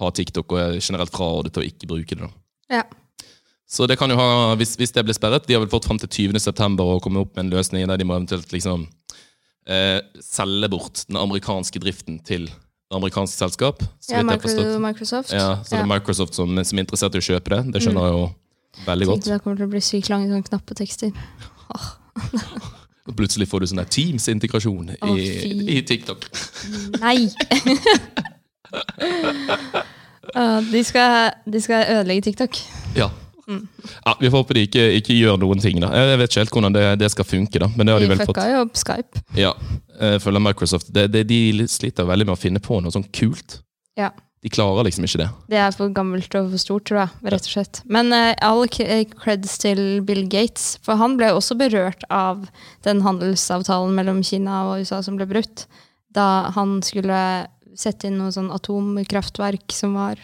ha 0.02 0.10
TikTok, 0.12 0.52
og 0.52 0.60
er 0.60 0.76
generelt 0.80 1.16
frarådet 1.16 1.54
til 1.54 1.64
å 1.64 1.70
ikke 1.72 1.88
bruke 1.88 2.18
det. 2.20 2.28
da. 2.28 2.32
Ja. 2.76 2.84
Så 3.70 3.86
det 3.86 3.96
kan 3.96 4.10
jo 4.10 4.18
ha, 4.18 4.54
hvis, 4.58 4.74
hvis 4.76 4.90
det 4.92 5.04
blir 5.06 5.14
sperret 5.14 5.44
De 5.46 5.54
har 5.54 5.60
vel 5.62 5.70
fått 5.70 5.84
fram 5.86 5.98
til 6.02 6.10
20. 6.10 6.40
september 6.42 6.84
å 6.90 7.00
komme 7.02 7.22
opp 7.22 7.36
med 7.36 7.44
en 7.46 7.52
løsning 7.54 7.86
der 7.86 8.00
de 8.00 8.04
må 8.04 8.16
eventuelt 8.18 8.50
liksom 8.52 8.88
eh, 9.70 10.00
selge 10.24 10.70
bort 10.72 11.04
den 11.08 11.18
amerikanske 11.20 11.82
driften 11.82 12.18
til 12.26 12.48
det 12.50 12.98
amerikansk 12.98 13.38
selskap. 13.38 13.82
Så 14.02 14.16
ja 14.16 14.22
Microsoft. 14.26 15.32
Ja, 15.32 15.62
så 15.62 15.76
det 15.76 15.82
er 15.84 15.90
Microsoft 15.90 16.34
som, 16.34 16.58
som 16.64 16.78
er 16.78 16.86
interessert 16.86 17.14
i 17.14 17.22
å 17.22 17.26
kjøpe 17.28 17.54
det. 17.54 17.60
Det 17.76 17.84
skjønner 17.84 18.08
jeg 18.08 18.16
jo 18.16 18.24
veldig 18.88 19.06
godt. 19.06 19.20
Tenkte 19.20 19.36
det 19.36 19.42
kommer 19.44 19.60
til 19.60 19.68
å 19.68 19.72
bli 19.76 19.82
sykt 19.84 20.10
lange 20.10 20.26
sånne 20.30 20.48
knappetekster. 20.48 21.10
Og 23.08 23.16
plutselig 23.16 23.46
får 23.50 23.62
du 23.62 23.70
sånn 23.70 23.80
der 23.80 23.90
Teams-integrasjon 23.90 24.90
oh, 24.98 25.14
i, 25.14 25.78
i 25.78 25.80
TikTok. 25.86 26.26
Nei! 27.00 27.30
Uh, 30.30 30.60
de, 30.70 30.84
skal, 30.86 31.32
de 31.42 31.58
skal 31.58 31.88
ødelegge 31.90 32.28
TikTok. 32.28 32.58
Ja. 32.94 33.08
Mm. 33.50 33.64
ja 34.06 34.12
vi 34.20 34.30
får 34.30 34.44
håpe 34.44 34.54
de 34.54 34.62
ikke, 34.68 34.86
ikke 35.00 35.16
gjør 35.16 35.40
noen 35.42 35.62
ting. 35.62 35.80
da. 35.82 35.90
Jeg 35.96 36.20
vet 36.20 36.30
ikke 36.30 36.44
helt 36.44 36.56
hvordan 36.56 36.76
det, 36.76 36.86
det 37.02 37.10
skal 37.10 37.26
funke, 37.26 37.58
da. 37.62 37.68
men 37.74 37.88
det 37.88 37.96
har 37.96 38.02
de 38.04 38.08
De 38.08 38.14
vel 38.14 38.24
fått. 38.30 38.40
jo 38.52 38.64
opp 38.64 38.78
Skype. 38.78 39.22
Ja, 39.38 39.52
jeg 39.98 40.22
føler 40.22 40.42
Microsoft 40.44 40.92
det, 40.94 41.08
det, 41.12 41.26
De 41.28 41.66
sliter 41.68 42.06
veldig 42.08 42.30
med 42.30 42.38
å 42.38 42.40
finne 42.40 42.62
på 42.62 42.78
noe 42.80 42.94
sånn 42.94 43.08
kult. 43.10 43.60
Ja. 43.98 44.12
De 44.40 44.48
klarer 44.48 44.86
liksom 44.86 45.04
ikke 45.04 45.20
det. 45.20 45.28
Det 45.52 45.58
er 45.60 45.74
for 45.76 45.92
gammelt 45.92 46.32
og 46.38 46.48
for 46.54 46.62
stort, 46.62 46.86
tror 46.88 47.02
jeg. 47.02 47.32
rett 47.34 47.44
og 47.44 47.52
slett. 47.52 47.82
Men 47.84 48.08
uh, 48.14 48.32
all 48.40 48.64
eh, 48.80 49.04
creds 49.12 49.58
til 49.60 50.00
Bill 50.06 50.22
Gates, 50.32 50.78
for 50.80 50.96
han 50.96 51.18
ble 51.20 51.28
også 51.36 51.58
berørt 51.60 52.06
av 52.08 52.46
den 52.86 53.02
handelsavtalen 53.04 53.92
mellom 53.98 54.22
Kina 54.24 54.62
og 54.70 54.80
USA 54.80 55.02
som 55.04 55.18
ble 55.20 55.28
brutt, 55.28 55.66
da 56.16 56.48
han 56.56 56.78
skulle 56.86 57.20
sette 57.76 58.08
inn 58.08 58.16
noe 58.18 58.32
sånn 58.34 58.48
atomkraftverk 58.54 59.76
som 59.76 59.94
var 59.98 60.18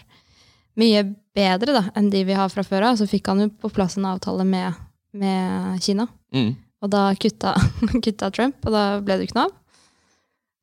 mye 0.77 1.03
bedre 1.37 1.75
da, 1.75 1.83
enn 1.97 2.09
de 2.13 2.23
vi 2.27 2.37
har 2.37 2.49
fra 2.53 2.63
før 2.65 2.91
av. 2.91 2.99
Så 2.99 3.07
fikk 3.09 3.29
han 3.31 3.43
jo 3.45 3.51
på 3.63 3.71
plass 3.73 3.97
en 3.97 4.07
avtale 4.09 4.45
med, 4.47 4.77
med 5.17 5.81
Kina. 5.83 6.07
Mm. 6.35 6.53
Og 6.83 6.91
da 6.93 7.09
kutta, 7.17 7.55
kutta 8.05 8.31
Trump, 8.33 8.59
og 8.65 8.75
da 8.75 8.83
ble 9.03 9.19
det 9.19 9.29
ikke 9.29 9.39
noe 9.39 9.49
av. 9.49 9.55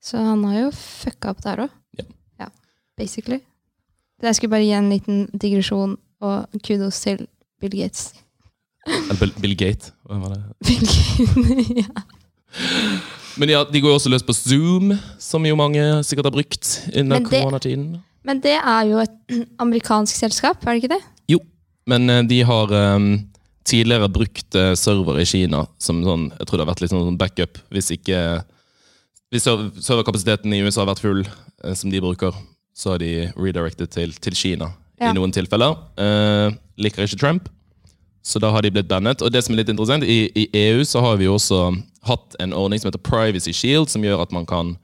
Så 0.05 0.21
han 0.21 0.43
har 0.45 0.67
jo 0.67 0.75
fucka 0.77 1.33
opp 1.33 1.41
der 1.45 1.65
òg. 1.65 1.77
Ja. 1.99 2.07
ja. 2.45 2.51
Basically. 2.99 3.41
Jeg 4.25 4.37
skulle 4.37 4.53
bare 4.53 4.65
gi 4.65 4.77
en 4.77 4.93
liten 4.93 5.25
digresjon 5.33 5.97
og 6.25 6.61
kudos 6.65 7.01
til 7.05 7.27
Bill 7.61 7.75
Gates. 7.81 8.13
Bill, 9.21 9.33
Bill 9.41 9.57
Gate. 9.57 9.93
hvem 10.05 10.23
var 10.25 10.37
det? 10.37 10.43
Bill 10.69 10.85
Gates, 10.85 11.77
ja. 11.83 12.05
Men 13.41 13.51
ja, 13.51 13.65
de 13.67 13.81
går 13.83 13.91
jo 13.91 13.99
også 13.99 14.13
løs 14.13 14.23
på 14.23 14.35
Zoom, 14.37 14.93
som 15.19 15.47
jo 15.47 15.57
mange 15.59 15.83
sikkert 16.07 16.29
har 16.29 16.35
brukt 16.37 16.69
under 16.95 17.25
koronatiden. 17.25 17.97
Men 18.25 18.41
det 18.45 18.57
er 18.57 18.89
jo 18.89 19.03
et 19.03 19.37
amerikansk 19.65 20.17
selskap, 20.17 20.65
er 20.65 20.75
det 20.75 20.85
ikke 20.85 20.95
det? 20.97 21.03
Jo, 21.31 21.41
men 21.91 22.09
eh, 22.11 22.25
de 22.29 22.41
har 22.49 22.73
um, 22.97 23.13
tidligere 23.69 24.09
brukt 24.13 24.59
eh, 24.59 24.73
server 24.79 25.21
i 25.21 25.27
Kina 25.29 25.65
som 25.81 26.03
sånn 26.05 26.31
Jeg 26.33 26.49
tror 26.49 26.59
det 26.59 26.65
har 26.65 26.73
vært 26.73 26.85
litt 26.85 26.93
sånn 26.93 27.21
backup 27.21 27.61
hvis 27.73 27.91
ikke 27.97 28.21
Hvis 29.33 29.49
serverkapasiteten 29.49 30.53
i 30.53 30.63
USA 30.65 30.85
har 30.85 30.93
vært 30.93 31.05
full, 31.05 31.25
eh, 31.65 31.77
som 31.77 31.93
de 31.93 32.03
bruker, 32.05 32.37
så 32.75 32.95
har 32.95 33.03
de 33.03 33.29
redirected 33.37 33.93
til, 33.93 34.17
til 34.21 34.37
Kina 34.39 34.73
Ja. 35.01 35.11
i 35.11 35.17
noen 35.17 35.33
tilfeller. 35.35 35.75
Uh, 35.99 36.55
liker 36.79 37.03
ikke 37.03 37.19
Trump, 37.19 37.49
så 38.23 38.39
da 38.39 38.53
har 38.55 38.63
de 38.63 38.71
blitt 38.71 38.87
bannet. 38.87 39.25
Og 39.27 39.33
det 39.35 39.43
som 39.43 39.53
er 39.53 39.59
litt 39.65 39.73
interessant, 39.73 40.07
i, 40.07 40.31
i 40.39 40.45
EU 40.61 40.85
så 40.87 41.03
har 41.03 41.19
vi 41.19 41.27
jo 41.27 41.35
også 41.35 41.59
hatt 42.07 42.37
en 42.39 42.55
ordning 42.55 42.79
som 42.79 42.93
heter 42.93 43.03
Privacy 43.03 43.51
Shield, 43.51 43.91
som 43.91 44.07
gjør 44.07 44.23
at 44.23 44.31
man 44.33 44.47
kan 44.47 44.77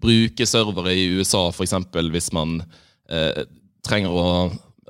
bruke 0.00 0.46
servere 0.48 0.94
i 0.96 1.06
USA, 1.18 1.48
f.eks. 1.50 1.76
hvis 2.12 2.30
man 2.36 2.60
eh, 3.10 3.44
trenger 3.86 4.16
å, 4.16 4.26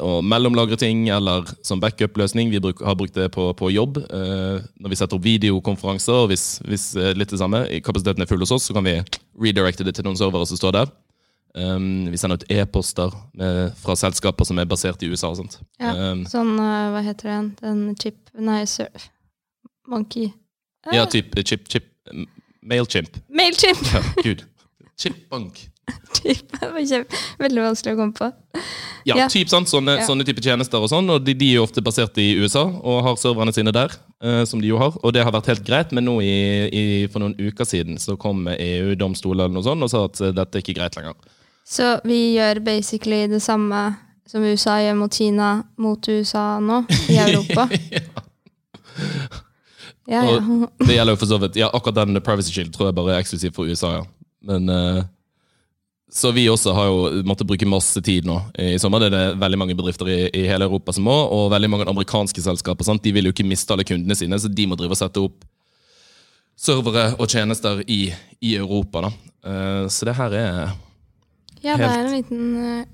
å 0.01 0.15
mellomlagre 0.23 0.79
ting 0.81 1.09
eller 1.13 1.49
som 1.67 1.83
backup-løsning. 1.83 2.51
Vi 2.53 2.63
bruk, 2.63 2.83
har 2.87 2.99
brukt 2.99 3.17
det 3.19 3.31
på, 3.35 3.51
på 3.59 3.73
jobb 3.75 4.01
eh, 4.03 4.65
når 4.81 4.95
vi 4.95 4.99
setter 4.99 5.19
opp 5.19 5.27
videokonferanser. 5.27 6.25
og 6.25 6.33
Hvis, 6.33 6.49
hvis 6.67 6.91
eh, 6.97 7.13
litt 7.19 7.33
det 7.35 7.43
samme, 7.43 7.65
kapasiteten 7.85 8.25
er 8.25 8.31
full 8.31 8.43
hos 8.43 8.55
oss, 8.57 8.71
så 8.71 8.77
kan 8.77 8.87
vi 8.87 8.99
redirecte 9.41 9.87
det 9.87 9.97
til 9.99 10.07
noen 10.09 10.19
servere 10.21 10.49
som 10.49 10.61
står 10.61 10.79
der. 10.81 10.93
Um, 11.51 12.07
vi 12.13 12.19
sender 12.21 12.39
ut 12.39 12.45
e-poster 12.55 13.11
fra 13.83 13.97
selskaper 13.99 14.47
som 14.47 14.61
er 14.63 14.69
basert 14.71 15.01
i 15.03 15.09
USA. 15.11 15.33
og 15.33 15.41
sånt. 15.41 15.57
Ja. 15.83 16.13
Um, 16.13 16.23
Sånn, 16.31 16.53
eh, 16.63 16.91
hva 16.95 17.03
heter 17.03 17.33
den? 17.33 17.49
Den 17.59 17.81
chip 17.99 18.31
Nei, 18.39 18.63
surf. 18.71 19.09
Monkey. 19.91 20.31
Eh, 20.87 20.95
ja, 20.95 21.07
typ 21.11 21.35
chip, 21.43 21.67
chip, 21.69 21.91
Mailchimp. 22.63 23.17
Mailchimp! 23.29 23.83
Ja, 23.93 24.03
gud. 24.23 24.45
Chipbank. 25.01 25.67
Chip. 26.15 26.53
Det 26.61 26.69
var 26.71 26.85
kjempe, 26.87 27.19
veldig 27.41 27.63
vanskelig 27.65 27.97
å 27.97 27.99
komme 27.99 28.15
på. 28.15 28.27
Ja, 29.09 29.17
Ja. 29.17 29.27
typ 29.33 29.49
sant, 29.51 29.67
sånne, 29.71 29.97
Ja. 29.99 30.05
sånne 30.07 30.27
type 30.29 30.43
tjenester 30.45 30.79
og 30.85 30.91
sånn, 30.93 31.09
og 31.11 31.25
de, 31.25 31.33
de 31.35 31.49
er 31.51 31.57
jo 31.59 31.65
ofte 31.65 31.83
basert 31.83 32.19
i 32.21 32.29
USA 32.39 32.63
og 32.69 33.01
har 33.07 33.17
serverne 33.19 33.55
sine 33.57 33.73
der, 33.75 33.97
eh, 34.23 34.45
som 34.47 34.61
de 34.61 34.69
jo 34.71 34.79
har. 34.79 34.95
Og 35.03 35.15
det 35.17 35.25
har 35.25 35.33
vært 35.35 35.49
helt 35.51 35.65
greit, 35.67 35.91
men 35.97 36.05
nå 36.07 36.19
i, 36.23 36.37
i, 36.71 36.85
for 37.11 37.25
noen 37.25 37.35
uker 37.41 37.67
siden 37.67 37.99
så 37.99 38.15
kom 38.21 38.45
EU-domstolen 38.53 39.49
eller 39.49 39.57
noe 39.57 39.67
sånt 39.67 39.83
og 39.83 39.91
sa 39.91 40.05
at 40.05 40.21
eh, 40.21 40.35
dette 40.37 40.61
er 40.61 40.63
ikke 40.63 40.77
greit 40.79 41.01
lenger. 41.01 41.17
Så 41.67 41.97
vi 42.05 42.21
gjør 42.37 42.61
basically 42.67 43.25
det 43.31 43.41
samme 43.43 43.83
som 44.31 44.45
USA 44.47 44.77
gjør 44.85 45.01
mot 45.01 45.17
Kina 45.17 45.51
mot 45.81 46.07
USA 46.13 46.61
nå, 46.63 46.85
i 47.11 47.19
Europa. 47.19 47.67
ja, 50.11 50.23
ja. 50.23 50.39
Og 50.39 50.87
det 50.87 50.97
gjelder 50.97 51.15
jo 51.15 51.21
for 51.21 51.31
så 51.31 51.39
vidt, 51.43 51.59
ja, 51.61 51.69
akkurat 51.75 52.01
den 52.05 52.21
Privacy 52.23 52.53
Shield 52.55 52.73
tror 52.75 52.91
jeg 52.91 52.97
bare 52.99 53.15
er 53.17 53.23
eksklusiv 53.25 53.55
for 53.57 53.71
USA, 53.71 53.93
ja. 54.01 54.05
Men 54.47 54.69
eh, 54.69 55.03
så 56.11 56.33
vi 56.35 56.49
også 56.51 56.73
har 56.75 56.89
jo 56.91 57.23
måttet 57.29 57.47
bruke 57.47 57.69
masse 57.71 58.01
tid 58.03 58.27
nå. 58.27 58.37
I 58.59 58.79
sommer 58.83 59.03
det 59.03 59.11
er 59.11 59.15
det 59.15 59.41
veldig 59.43 59.61
mange 59.61 59.77
bedrifter 59.79 60.11
i, 60.11 60.21
i 60.35 60.47
hele 60.49 60.67
Europa 60.67 60.95
som 60.97 61.07
må, 61.07 61.15
og 61.15 61.53
veldig 61.53 61.71
mange 61.71 61.87
amerikanske 61.91 62.43
selskaper. 62.43 62.87
Sant? 62.87 63.05
De 63.05 63.13
vil 63.15 63.29
jo 63.29 63.35
ikke 63.35 63.47
miste 63.47 63.75
alle 63.75 63.87
kundene 63.87 64.17
sine, 64.19 64.39
så 64.41 64.51
de 64.51 64.67
må 64.67 64.79
drive 64.79 64.97
og 64.97 65.01
sette 65.01 65.23
opp 65.23 65.45
servere 66.61 67.15
og 67.17 67.31
tjenester 67.31 67.85
i, 67.87 68.11
i 68.43 68.57
Europa. 68.59 69.07
da. 69.07 69.13
Eh, 69.47 69.85
så 69.89 70.09
det 70.09 70.17
her 70.19 70.35
er 70.41 70.57
ja, 71.61 71.77
det 71.77 71.85
er 71.85 71.99
en 72.01 72.15
liten 72.15 72.45
uh, 72.57 72.85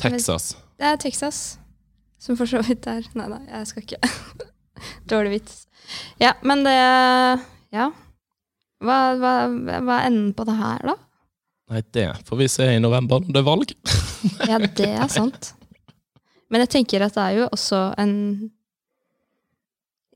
Texas. 0.00 0.54
Det 0.80 0.86
er 0.88 0.96
Texas, 0.96 1.58
som 2.18 2.36
for 2.38 2.48
så 2.48 2.62
vidt 2.64 2.86
er 2.88 3.04
Nei 3.16 3.26
da, 3.28 3.42
jeg 3.52 3.68
skal 3.68 3.84
ikke. 3.84 4.10
Dårlig 5.12 5.34
vits. 5.34 5.66
Ja, 6.20 6.32
men 6.42 6.64
det 6.64 6.76
Ja. 7.76 7.90
Hva, 8.84 8.96
hva, 9.16 9.32
hva 9.80 9.98
er 10.00 10.08
enden 10.10 10.32
på 10.36 10.44
det 10.48 10.56
her, 10.58 10.82
da? 10.90 10.96
Nei, 11.72 11.80
det 11.96 12.08
får 12.28 12.38
vi 12.38 12.46
se 12.52 12.66
i 12.76 12.82
november 12.82 13.22
når 13.24 13.32
det 13.34 13.40
er 13.42 13.48
valg. 13.48 13.72
Ja, 14.50 14.58
det 14.58 14.86
er 14.90 15.08
sant. 15.12 15.52
Men 16.50 16.62
jeg 16.64 16.70
tenker 16.76 17.02
at 17.06 17.14
det 17.14 17.22
er 17.24 17.34
jo 17.40 17.48
også 17.54 17.80
en 18.00 18.12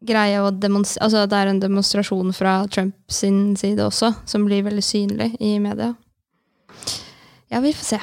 greie 0.07 0.39
å 0.41 0.49
demonstrere 0.55 1.05
Altså 1.07 1.25
det 1.31 1.39
er 1.39 1.51
en 1.51 1.61
demonstrasjon 1.63 2.33
fra 2.35 2.55
Trump 2.73 2.97
sin 3.13 3.53
side 3.61 3.83
også, 3.85 4.13
som 4.27 4.47
blir 4.49 4.65
veldig 4.67 4.85
synlig 4.85 5.31
i 5.43 5.57
media. 5.63 5.93
Ja, 7.51 7.61
vi 7.63 7.73
får 7.75 7.87
se. 7.97 8.01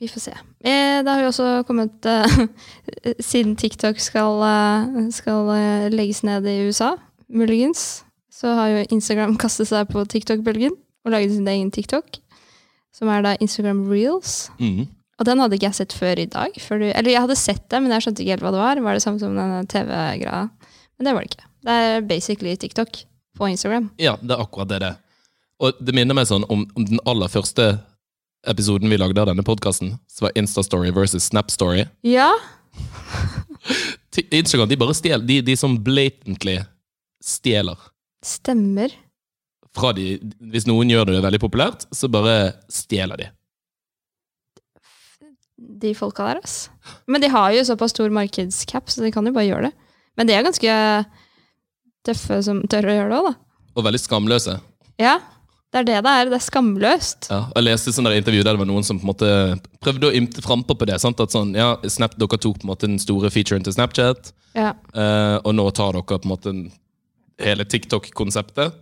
Vi 0.00 0.08
får 0.10 0.24
se. 0.28 0.34
Eh, 0.64 1.02
Det 1.04 1.10
har 1.10 1.20
jo 1.22 1.30
også 1.30 1.48
kommet 1.68 2.06
eh, 2.06 2.38
Siden 3.30 3.54
TikTok 3.60 4.00
skal, 4.02 4.40
eh, 4.48 5.10
skal 5.14 5.50
eh, 5.54 5.86
legges 5.94 6.22
ned 6.26 6.46
i 6.50 6.60
USA, 6.68 6.94
muligens, 7.28 8.02
så 8.34 8.56
har 8.58 8.72
jo 8.72 8.82
Instagram 8.94 9.38
kastet 9.42 9.70
seg 9.70 9.88
på 9.92 10.02
TikTok-bølgen 10.10 10.74
og 11.04 11.14
laget 11.14 11.36
sin 11.36 11.48
egen 11.50 11.70
TikTok, 11.74 12.18
som 12.94 13.10
er 13.12 13.24
da 13.24 13.34
Instagram 13.44 13.84
Reels. 13.90 14.48
Mm. 14.58 14.86
Og 15.20 15.28
den 15.28 15.40
hadde 15.42 15.58
ikke 15.58 15.68
jeg 15.68 15.78
sett 15.78 15.94
før 15.94 16.18
i 16.18 16.28
dag. 16.30 16.54
Før 16.58 16.80
du, 16.82 16.88
eller 16.90 17.12
jeg 17.12 17.22
hadde 17.22 17.38
sett 17.38 17.64
det, 17.70 17.80
men 17.82 17.92
jeg 17.94 18.06
skjønte 18.06 18.24
ikke 18.24 18.34
helt 18.34 18.46
hva 18.46 18.54
det 18.54 18.62
var. 18.62 18.80
Var 18.82 18.96
det 18.96 19.04
samme 19.04 19.22
som 19.22 19.36
denne 19.38 19.60
TV-greia? 19.70 20.48
Men 20.98 21.06
det 21.06 21.14
var 21.14 21.26
det 21.26 21.30
ikke. 21.30 21.48
Det 21.64 21.76
er 21.84 22.06
basically 22.08 22.54
TikTok 22.58 22.98
på 23.38 23.50
Instagram. 23.50 23.90
Ja, 24.02 24.16
det 24.22 24.34
er 24.34 24.42
akkurat 24.42 24.72
det 24.72 24.80
det 24.82 24.90
er. 24.94 25.00
Og 25.62 25.78
det 25.78 25.94
minner 25.94 26.18
meg 26.18 26.26
sånn 26.26 26.46
om, 26.50 26.64
om 26.74 26.86
den 26.88 27.02
aller 27.06 27.30
første 27.30 27.76
episoden 28.50 28.90
vi 28.90 28.98
lagde 28.98 29.22
av 29.22 29.30
denne 29.30 29.44
podkasten, 29.46 29.94
som 30.10 30.26
var 30.26 30.34
Instastory 30.38 30.90
versus 30.94 31.30
Snapstory. 31.30 31.86
Ja, 32.04 32.32
Instagram 34.30 34.68
de 34.68 34.78
bare 34.78 34.94
stjeler. 34.96 35.24
De, 35.26 35.40
de 35.46 35.56
som 35.56 35.76
blatantly 35.84 36.58
stjeler 37.22 37.78
stemmer. 38.24 38.92
fra 39.74 39.92
de 39.92 40.18
Hvis 40.52 40.66
noen 40.70 40.88
gjør 40.92 41.08
det 41.10 41.22
veldig 41.24 41.40
populært, 41.42 41.86
så 41.94 42.06
bare 42.10 42.52
stjeler 42.70 43.18
de. 43.18 43.30
De 45.80 45.92
folka 45.94 46.26
der, 46.26 46.40
ass. 46.42 46.68
Men 47.06 47.22
de 47.22 47.28
har 47.30 47.52
jo 47.54 47.62
såpass 47.66 47.94
stor 47.94 48.10
markedscap, 48.14 48.90
så 48.90 49.04
de 49.04 49.12
kan 49.14 49.26
jo 49.26 49.32
bare 49.34 49.46
gjøre 49.48 49.68
det. 49.68 49.72
Men 50.18 50.26
de 50.28 50.34
er 50.34 50.44
ganske 50.46 50.74
tøffe 52.06 52.40
som 52.46 52.60
tør 52.70 52.90
å 52.90 52.96
gjøre 52.98 53.10
det 53.12 53.18
òg, 53.20 53.28
da. 53.30 53.70
Og 53.74 53.86
veldig 53.86 54.00
skamløse. 54.02 54.56
Ja, 55.02 55.16
det 55.74 55.80
er 55.80 55.86
det 55.88 55.96
det 56.06 56.10
er. 56.12 56.28
Det 56.30 56.38
er 56.38 56.44
skamløst. 56.46 57.28
Ja, 57.32 57.40
jeg 57.56 57.66
leste 57.66 57.94
sånn 57.94 58.06
der 58.06 58.18
intervju 58.18 58.44
der 58.46 58.54
det 58.54 58.62
var 58.62 58.70
noen 58.70 58.86
som 58.86 59.00
på 59.00 59.06
en 59.06 59.10
måte 59.10 59.30
prøvde 59.82 60.10
å 60.10 60.14
ymte 60.14 60.42
frampå 60.44 60.76
på 60.78 60.86
det. 60.90 61.00
sant? 61.02 61.18
At 61.22 61.34
sånn, 61.34 61.54
ja, 61.58 61.72
Snap, 61.90 62.14
Dere 62.18 62.38
tok 62.38 62.60
på 62.60 62.66
en 62.68 62.70
måte 62.74 62.86
den 62.90 63.00
store 63.02 63.30
featuren 63.34 63.64
til 63.66 63.74
Snapchat, 63.74 64.32
Ja. 64.54 64.74
eh, 64.94 65.38
og 65.42 65.54
nå 65.54 65.66
tar 65.74 65.92
dere 65.98 66.04
på 66.06 66.22
en 66.22 66.30
måte 66.34 66.54
hele 67.42 67.64
TikTok-konseptet. 67.64 68.80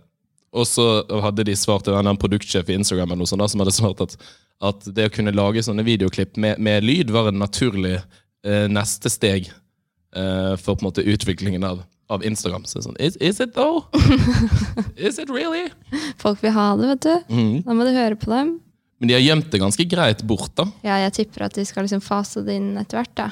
Og 0.53 0.67
så 0.69 0.85
hadde 1.23 1.45
de 1.47 1.55
svart 1.57 1.87
til 1.87 1.97
en 1.97 2.19
produktsjef 2.19 2.69
i 2.69 2.77
Instagram 2.77 3.11
eller 3.11 3.23
noe 3.23 3.29
sånt 3.29 3.41
da, 3.41 3.49
som 3.49 3.63
hadde 3.63 3.73
svart 3.73 4.03
at, 4.05 4.17
at 4.61 4.85
det 4.93 5.07
å 5.09 5.13
kunne 5.13 5.33
lage 5.33 5.63
sånne 5.65 5.85
videoklipp 5.85 6.37
med, 6.37 6.61
med 6.61 6.85
lyd 6.85 7.13
var 7.13 7.31
en 7.31 7.41
naturlig 7.41 7.95
eh, 7.97 8.67
neste 8.69 9.09
steg 9.09 9.49
eh, 9.49 10.53
for 10.59 10.75
på 10.75 10.83
en 10.83 10.89
måte 10.91 11.05
utviklingen 11.09 11.65
av, 11.65 11.81
av 12.13 12.25
Instagram. 12.25 12.67
Så 12.69 12.83
sånn, 12.85 12.99
is, 13.01 13.17
is 13.17 13.41
it 13.41 13.55
though? 13.57 13.87
is 14.95 15.17
it 15.17 15.33
really? 15.33 15.71
Folk 16.21 16.43
vil 16.45 16.53
ha 16.53 16.67
det, 16.77 16.91
vet 16.93 17.07
du. 17.07 17.33
Mm. 17.33 17.55
Da 17.65 17.77
må 17.79 17.87
du 17.89 17.95
høre 17.95 18.19
på 18.19 18.29
dem. 18.29 18.59
Men 19.01 19.09
de 19.09 19.17
har 19.17 19.25
gjemt 19.25 19.49
det 19.51 19.59
ganske 19.59 19.87
greit 19.89 20.21
bort, 20.23 20.53
da. 20.55 20.67
Ja, 20.85 20.99
jeg 21.01 21.17
tipper 21.17 21.47
at 21.49 21.57
de 21.57 21.65
skal 21.67 21.87
liksom 21.87 22.03
fase 22.05 22.45
det 22.45 22.59
inn 22.61 22.75
etter 22.79 23.01
hvert, 23.01 23.15
da. 23.17 23.31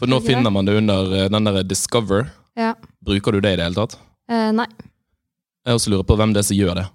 For 0.00 0.08
nå 0.08 0.16
finner 0.24 0.54
man 0.54 0.64
det 0.64 0.78
under 0.78 1.10
eh, 1.18 1.26
den 1.28 1.50
der 1.50 1.66
Discover. 1.66 2.30
Ja. 2.56 2.76
Bruker 3.04 3.34
du 3.34 3.42
det 3.42 3.52
i 3.52 3.58
det 3.58 3.66
hele 3.66 3.76
tatt? 3.82 3.98
Eh, 4.30 4.50
nei. 4.56 4.66
Jeg 5.66 5.76
også 5.76 5.92
lurer 5.92 6.06
på 6.08 6.16
hvem 6.16 6.32
det 6.34 6.42
er 6.42 6.48
som 6.48 6.58
gjør 6.58 6.80
det. 6.80 6.86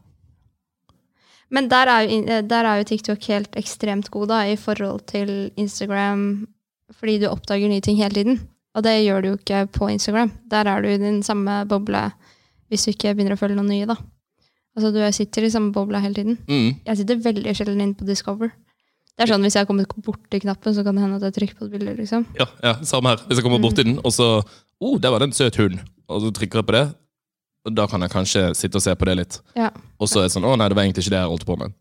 Men 1.53 1.69
der 1.69 1.91
er, 1.91 2.05
jo, 2.05 2.19
eh, 2.23 2.41
der 2.47 2.67
er 2.67 2.79
jo 2.79 2.89
TikTok 2.89 3.29
helt 3.29 3.55
ekstremt 3.59 4.09
god 4.11 4.31
da, 4.31 4.41
i 4.49 4.57
forhold 4.59 5.05
til 5.11 5.51
Instagram, 5.59 6.47
fordi 6.95 7.19
du 7.21 7.29
oppdager 7.29 7.69
nye 7.69 7.83
ting 7.85 7.99
hele 8.01 8.17
tiden. 8.17 8.41
Og 8.75 8.83
det 8.83 8.97
gjør 9.05 9.21
du 9.21 9.29
jo 9.29 9.37
ikke 9.37 9.65
på 9.71 9.87
Instagram. 9.93 10.33
Der 10.51 10.67
er 10.67 10.81
du 10.81 10.89
i 10.89 10.99
din 10.99 11.21
samme 11.23 11.63
boble 11.69 12.09
hvis 12.69 12.83
du 12.83 12.91
ikke 12.91 13.13
begynner 13.13 13.37
å 13.37 13.39
følge 13.39 13.55
noe 13.59 13.67
nye. 13.67 13.85
da. 13.87 13.95
Altså 14.75 14.91
Du 14.91 14.99
sitter 15.15 15.45
i 15.45 15.53
samme 15.53 15.71
boble 15.71 16.01
hele 16.03 16.17
tiden. 16.17 16.37
Mm. 16.49 16.81
Jeg 16.83 16.97
sitter 16.99 17.21
veldig 17.23 17.55
sjelden 17.55 17.83
inn 17.83 17.95
på 17.95 18.07
Discover. 18.07 18.51
Det 19.15 19.23
er 19.23 19.31
sånn 19.31 19.45
Hvis 19.47 19.55
jeg 19.55 19.63
har 19.63 19.69
kommet 19.69 19.93
borti 20.03 20.41
knappen, 20.43 20.75
så 20.75 20.83
kan 20.83 20.97
det 20.97 21.05
hende 21.05 21.21
at 21.21 21.29
jeg 21.29 21.35
trykker 21.37 21.59
på 21.59 21.69
et 21.69 21.71
bilde. 21.77 21.95
liksom. 21.95 22.25
Ja, 22.35 22.49
ja, 22.63 22.73
samme 22.83 23.13
her. 23.13 23.23
Hvis 23.27 23.39
jeg 23.39 23.45
kommer 23.45 23.63
borti 23.63 23.85
den, 23.87 23.99
og 24.03 24.11
så 24.11 24.41
oh, 24.81 24.99
der 24.99 25.13
var 25.13 25.23
det 25.23 25.29
en 25.29 25.37
søt 25.37 25.55
hund, 25.55 25.79
og 26.09 26.21
så 26.21 26.33
trykker 26.35 26.59
jeg 26.59 26.67
på 26.67 26.75
det, 26.75 26.85
og 27.65 27.73
da 27.73 27.87
kan 27.89 28.05
jeg 28.05 28.13
kanskje 28.13 28.43
sitte 28.57 28.77
og 28.77 28.83
se 28.85 28.93
på 28.95 29.07
det 29.09 29.15
litt. 29.19 29.39
Ja. 29.57 29.71
Og 29.97 30.09
så 30.09 30.21
er 30.21 30.27
det 30.27 30.35
sånn 30.35 30.45
Å 30.45 30.53
nei, 30.59 30.67
det 30.69 30.77
var 30.77 30.85
egentlig 30.85 31.05
ikke 31.05 31.15
det 31.15 31.21
jeg 31.23 31.31
holdt 31.31 31.47
på 31.49 31.57
med. 31.59 31.73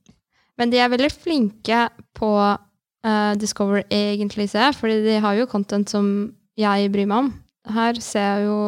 Men 0.60 0.70
de 0.72 0.80
er 0.80 0.92
veldig 0.92 1.10
flinke 1.12 1.80
på 2.16 2.30
uh, 2.40 3.32
Discover, 3.40 3.84
egentlig, 3.92 4.48
ser 4.52 4.68
jeg. 4.68 4.76
Fordi 4.78 4.98
de 5.04 5.18
har 5.20 5.36
jo 5.36 5.48
content 5.50 5.90
som 5.90 6.06
jeg 6.58 6.92
bryr 6.94 7.08
meg 7.10 7.26
om. 7.26 7.32
Her 7.74 7.98
ser 8.04 8.26
jeg 8.28 8.46
jo 8.46 8.58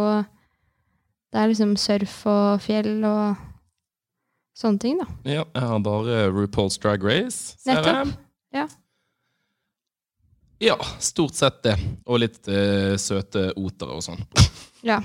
Det 1.33 1.41
er 1.43 1.51
liksom 1.51 1.77
surf 1.77 2.17
og 2.33 2.63
fjell 2.65 3.05
og 3.05 3.37
sånne 4.57 4.81
ting, 4.81 5.01
da. 5.01 5.07
Ja, 5.29 5.45
jeg 5.45 5.69
har 5.69 5.81
bare 5.85 6.27
RuPaul's 6.33 6.79
Drag 6.81 7.05
Race. 7.05 7.57
ser 7.61 7.81
jeg. 7.81 7.85
Nettopp. 7.85 8.21
Ja. 8.57 8.67
Ja, 10.65 10.77
stort 11.05 11.37
sett 11.37 11.63
det. 11.65 11.77
Og 12.09 12.23
litt 12.25 12.41
uh, 12.49 12.97
søte 13.01 13.51
otere 13.57 13.99
og 13.99 14.05
sånn. 14.05 14.23
Ja. 14.85 15.03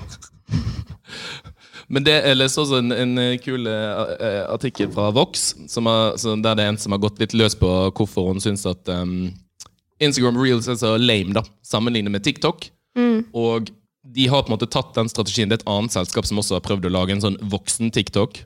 Men 1.92 2.06
det, 2.06 2.14
jeg 2.24 2.38
leste 2.38 2.62
også 2.62 2.78
en, 2.80 2.92
en 2.96 3.20
eh, 3.20 3.34
kul 3.42 3.68
eh, 3.68 4.12
eh, 4.16 4.42
artikkel 4.48 4.88
fra 4.94 5.10
Vox, 5.12 5.50
som 5.68 5.88
har, 5.90 6.16
der 6.16 6.56
det 6.56 6.64
er 6.64 6.72
en 6.72 6.80
som 6.80 6.94
har 6.94 7.02
gått 7.02 7.20
litt 7.20 7.34
løs 7.36 7.56
på 7.58 7.68
hvorfor 7.92 8.30
hun 8.30 8.40
syns 8.40 8.64
at 8.68 8.88
um, 8.88 9.28
Instagram 10.00 10.40
Reels 10.40 10.70
er 10.72 10.78
så 10.80 10.94
lame, 10.96 11.34
da, 11.36 11.44
sammenlignet 11.68 12.14
med 12.14 12.24
TikTok. 12.24 12.70
Mm. 12.96 13.26
Og 13.36 13.68
de 14.02 14.28
har 14.28 14.40
på 14.42 14.50
en 14.50 14.56
måte 14.56 14.70
tatt 14.72 14.96
den 14.96 15.12
strategien. 15.12 15.50
Det 15.50 15.58
er 15.58 15.62
et 15.62 15.68
annet 15.74 15.92
selskap 15.94 16.26
som 16.28 16.40
også 16.40 16.56
har 16.56 16.64
prøvd 16.64 16.88
å 16.88 16.94
lage 16.94 17.14
en 17.14 17.22
sånn 17.24 17.36
voksen 17.52 17.92
TikTok, 17.92 18.40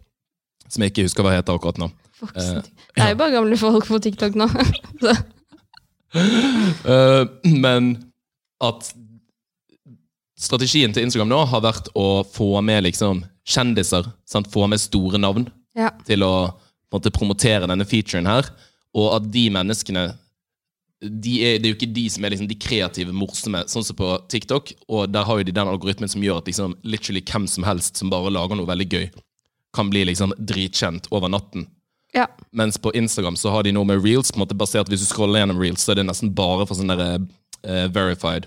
som 0.66 0.82
jeg 0.82 0.92
ikke 0.92 1.06
husker 1.06 1.26
hva 1.26 1.36
heter 1.38 1.54
akkurat 1.54 1.78
nå. 1.80 1.90
Voksen. 2.24 2.66
Det 2.96 3.04
er 3.04 3.14
jo 3.14 3.20
bare 3.22 3.34
gamle 3.36 3.60
folk 3.60 3.86
på 3.88 4.02
TikTok 4.08 4.38
nå. 4.42 4.50
Eh, 6.16 7.22
men 7.60 7.88
at 8.64 8.86
strategien 10.38 10.94
til 10.94 11.04
Instagram 11.04 11.28
nå 11.28 11.40
har 11.50 11.60
vært 11.64 11.90
å 11.98 12.22
få 12.24 12.62
med 12.64 12.86
liksom 12.86 13.20
kjendiser, 13.46 14.08
sant? 14.28 14.50
få 14.52 14.66
med 14.68 14.80
store 14.82 15.18
navn 15.22 15.48
Ja. 15.76 15.90
til 16.06 16.20
å 16.26 16.52
på 16.90 16.96
en 16.96 17.00
måte, 17.00 17.10
promotere 17.12 17.66
denne 17.66 17.84
featuren 17.84 18.26
her, 18.26 18.46
og 18.94 19.14
at 19.16 19.30
de 19.32 19.48
menneskene 19.50 20.16
de 21.02 21.32
er, 21.44 21.58
det 21.60 21.66
er 21.68 21.72
jo 21.74 21.76
ikke 21.76 21.92
de 21.92 22.04
som 22.08 22.24
er 22.24 22.30
liksom 22.32 22.48
de 22.48 22.56
kreative, 22.56 23.12
morsomme, 23.12 23.60
sånn 23.68 23.84
som 23.84 23.96
på 23.98 24.06
TikTok. 24.32 24.70
Og 24.88 25.10
der 25.12 25.26
har 25.28 25.38
jo 25.38 25.44
de 25.44 25.52
den 25.52 25.68
algoritmen 25.68 26.08
som 26.08 26.22
gjør 26.24 26.38
at 26.40 26.46
liksom 26.48 26.74
literally 26.88 27.20
hvem 27.20 27.44
som 27.46 27.66
helst 27.68 28.00
som 28.00 28.08
bare 28.08 28.32
lager 28.32 28.56
noe 28.56 28.66
veldig 28.70 28.88
gøy, 28.88 29.10
kan 29.76 29.90
bli 29.92 30.06
liksom 30.08 30.32
dritkjent 30.40 31.10
over 31.12 31.28
natten. 31.28 31.66
Ja. 32.14 32.26
Mens 32.56 32.78
på 32.80 32.94
Instagram 32.96 33.36
så 33.36 33.50
har 33.52 33.66
de 33.66 33.74
noe 33.76 33.84
med 33.84 34.00
reels. 34.02 34.30
på 34.32 34.38
en 34.40 34.46
måte 34.46 34.56
basert 34.56 34.88
Hvis 34.88 35.00
du 35.04 35.06
scroller 35.12 35.42
gjennom 35.42 35.60
reels, 35.60 35.84
så 35.84 35.92
er 35.92 35.96
det 36.00 36.06
nesten 36.06 36.32
bare 36.34 36.64
for 36.66 36.74
sånne 36.74 36.96
der, 36.96 37.26
uh, 37.68 37.88
verified 37.92 38.46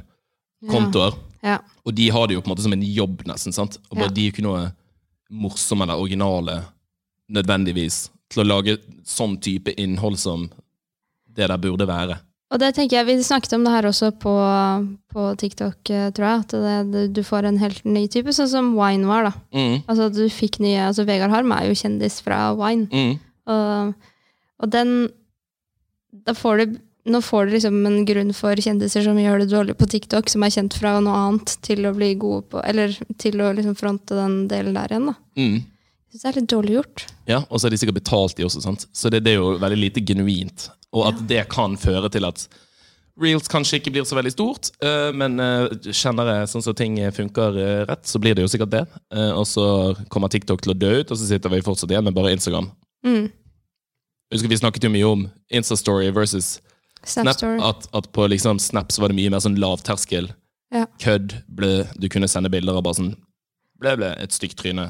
kontoer. 0.71 1.13
Ja. 1.43 1.59
Og 1.85 1.93
de 1.95 2.09
har 2.09 2.27
det 2.27 2.33
jo 2.33 2.41
på 2.41 2.49
en 2.49 2.55
måte 2.55 2.65
som 2.65 2.73
en 2.73 2.81
jobb, 2.81 3.21
nesten. 3.29 3.53
sant? 3.53 3.77
Og 3.91 3.97
bare 3.99 4.09
Ja. 4.09 4.13
De 4.15 4.27
er 4.27 4.71
morsomme 5.29 5.85
eller 5.85 5.99
originale 6.01 6.61
nødvendigvis 7.29 8.07
til 8.29 8.43
å 8.43 8.47
lage 8.47 8.77
sånn 9.05 9.37
type 9.41 9.73
innhold 9.77 10.17
som 10.21 10.47
det 11.29 11.47
der 11.49 11.61
burde 11.61 11.85
være. 11.89 12.17
Og 12.49 12.57
det 12.57 12.71
tenker 12.73 12.97
jeg, 12.97 13.05
Vi 13.05 13.23
snakket 13.23 13.53
om 13.53 13.63
det 13.63 13.71
her 13.75 13.85
også 13.85 14.09
på, 14.17 14.31
på 15.13 15.25
TikTok, 15.37 15.89
eh, 15.93 16.07
tror 16.17 16.25
jeg. 16.25 16.39
At 16.45 16.53
det, 16.55 16.77
det, 16.93 17.03
du 17.13 17.21
får 17.25 17.45
en 17.45 17.59
helt 17.61 17.83
ny 17.85 18.07
type, 18.09 18.33
sånn 18.33 18.49
som 18.49 18.71
Wine 18.73 19.05
var. 19.05 19.27
da. 19.29 19.33
Mm, 19.53 19.75
Altså 19.85 20.07
at 20.09 20.15
du 20.17 20.23
fikk 20.33 20.57
nye, 20.65 20.87
altså 20.87 21.05
Vegard 21.05 21.29
Harm 21.29 21.53
er 21.53 21.67
jo 21.69 21.77
kjendis 21.77 22.17
fra 22.25 22.47
Wine. 22.57 22.87
mm, 22.89 23.19
Og, 23.53 23.93
og 24.65 24.71
den 24.73 24.95
Da 26.25 26.33
får 26.33 26.57
du 26.65 26.79
Nå 27.09 27.21
får 27.25 27.47
du 27.47 27.55
liksom 27.55 27.79
en 27.89 28.03
grunn 28.05 28.31
for 28.37 28.59
kjendiser 28.61 29.01
som 29.05 29.17
gjør 29.17 29.41
det 29.41 29.49
dårlig 29.49 29.75
på 29.79 29.87
TikTok, 29.89 30.29
som 30.29 30.45
er 30.45 30.53
kjent 30.53 30.77
fra 30.77 30.95
noe 31.01 31.17
annet, 31.17 31.55
til 31.65 31.87
å 31.89 31.93
bli 31.95 32.13
gode 32.21 32.45
på 32.51 32.61
Eller 32.61 32.93
til 33.21 33.41
å 33.41 33.51
liksom 33.57 33.77
fronte 33.79 34.17
den 34.17 34.43
delen 34.51 34.77
der 34.77 34.93
igjen. 34.93 35.11
da. 35.11 35.17
mm. 35.39 35.59
Syns 36.09 36.23
det 36.23 36.29
er 36.29 36.37
litt 36.39 36.49
dårlig 36.49 36.73
gjort. 36.73 37.03
Ja, 37.29 37.43
Og 37.49 37.59
så 37.59 37.67
er 37.67 37.73
de 37.73 37.77
sikkert 37.77 37.99
betalt, 37.99 38.33
de 38.37 38.45
også. 38.47 38.63
sant? 38.63 38.87
Så 38.93 39.11
det, 39.13 39.21
det 39.25 39.35
er 39.35 39.43
jo 39.43 39.57
veldig 39.61 39.77
lite 39.77 40.01
genuint. 40.01 40.69
Og 40.89 41.05
at 41.11 41.19
det 41.29 41.43
kan 41.53 41.75
føre 41.77 42.09
til 42.09 42.25
at 42.25 42.47
reels 43.19 43.49
kanskje 43.51 43.79
ikke 43.79 43.91
blir 43.93 44.07
så 44.07 44.17
veldig 44.17 44.31
stort, 44.33 44.71
eh, 44.85 45.09
men 45.13 45.39
eh, 45.43 45.91
kjenner 45.91 46.31
jeg 46.31 46.51
sånn 46.53 46.63
som 46.65 46.77
ting 46.77 46.97
funker 47.13 47.57
eh, 47.59 47.81
rett, 47.89 48.07
så 48.07 48.21
blir 48.21 48.37
det 48.37 48.45
jo 48.45 48.51
sikkert 48.51 48.73
det. 48.73 48.85
Og 49.35 49.45
så 49.49 49.65
kommer 50.09 50.31
TikTok 50.31 50.63
til 50.63 50.73
å 50.73 50.77
dø 50.77 50.93
ut, 51.01 51.11
og 51.11 51.19
så 51.19 51.27
sitter 51.27 51.51
vi 51.53 51.61
fortsatt 51.65 51.91
igjen 51.91 52.07
med 52.07 52.15
bare 52.15 52.33
Instagram. 52.33 52.71
Mm. 53.05 53.27
Husker 54.33 54.51
Vi 54.51 54.59
snakket 54.61 54.85
jo 54.85 54.93
mye 54.93 55.09
om 55.09 55.27
Instastory 55.49 56.09
versus 56.13 56.59
Snap. 57.07 57.41
At, 57.63 57.87
at 57.95 58.11
på 58.15 58.27
liksom 58.27 58.59
Snap 58.59 58.91
så 58.91 59.01
var 59.03 59.11
det 59.11 59.19
mye 59.19 59.31
mer 59.33 59.43
sånn 59.43 59.59
lavterskel. 59.61 60.31
Ja. 60.73 60.85
Kødd. 61.01 61.39
Ble, 61.47 61.87
du 61.97 62.09
kunne 62.11 62.29
sende 62.29 62.51
bilder 62.53 62.77
av 62.77 62.85
bare 62.85 62.99
sånn 62.99 63.13
ble, 63.79 63.95
ble, 63.99 64.09
et 64.19 64.35
stygt 64.35 64.59
tryne, 64.59 64.89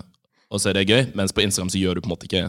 og 0.49 0.61
så 0.61 0.71
er 0.71 0.79
det 0.79 0.89
gøy. 0.89 1.03
Mens 1.17 1.35
på 1.35 1.43
Instagram 1.45 1.69
så 1.73 1.81
gjør 1.81 1.97
du 1.97 2.03
på 2.03 2.09
en 2.09 2.15
måte 2.15 2.29
ikke 2.29 2.47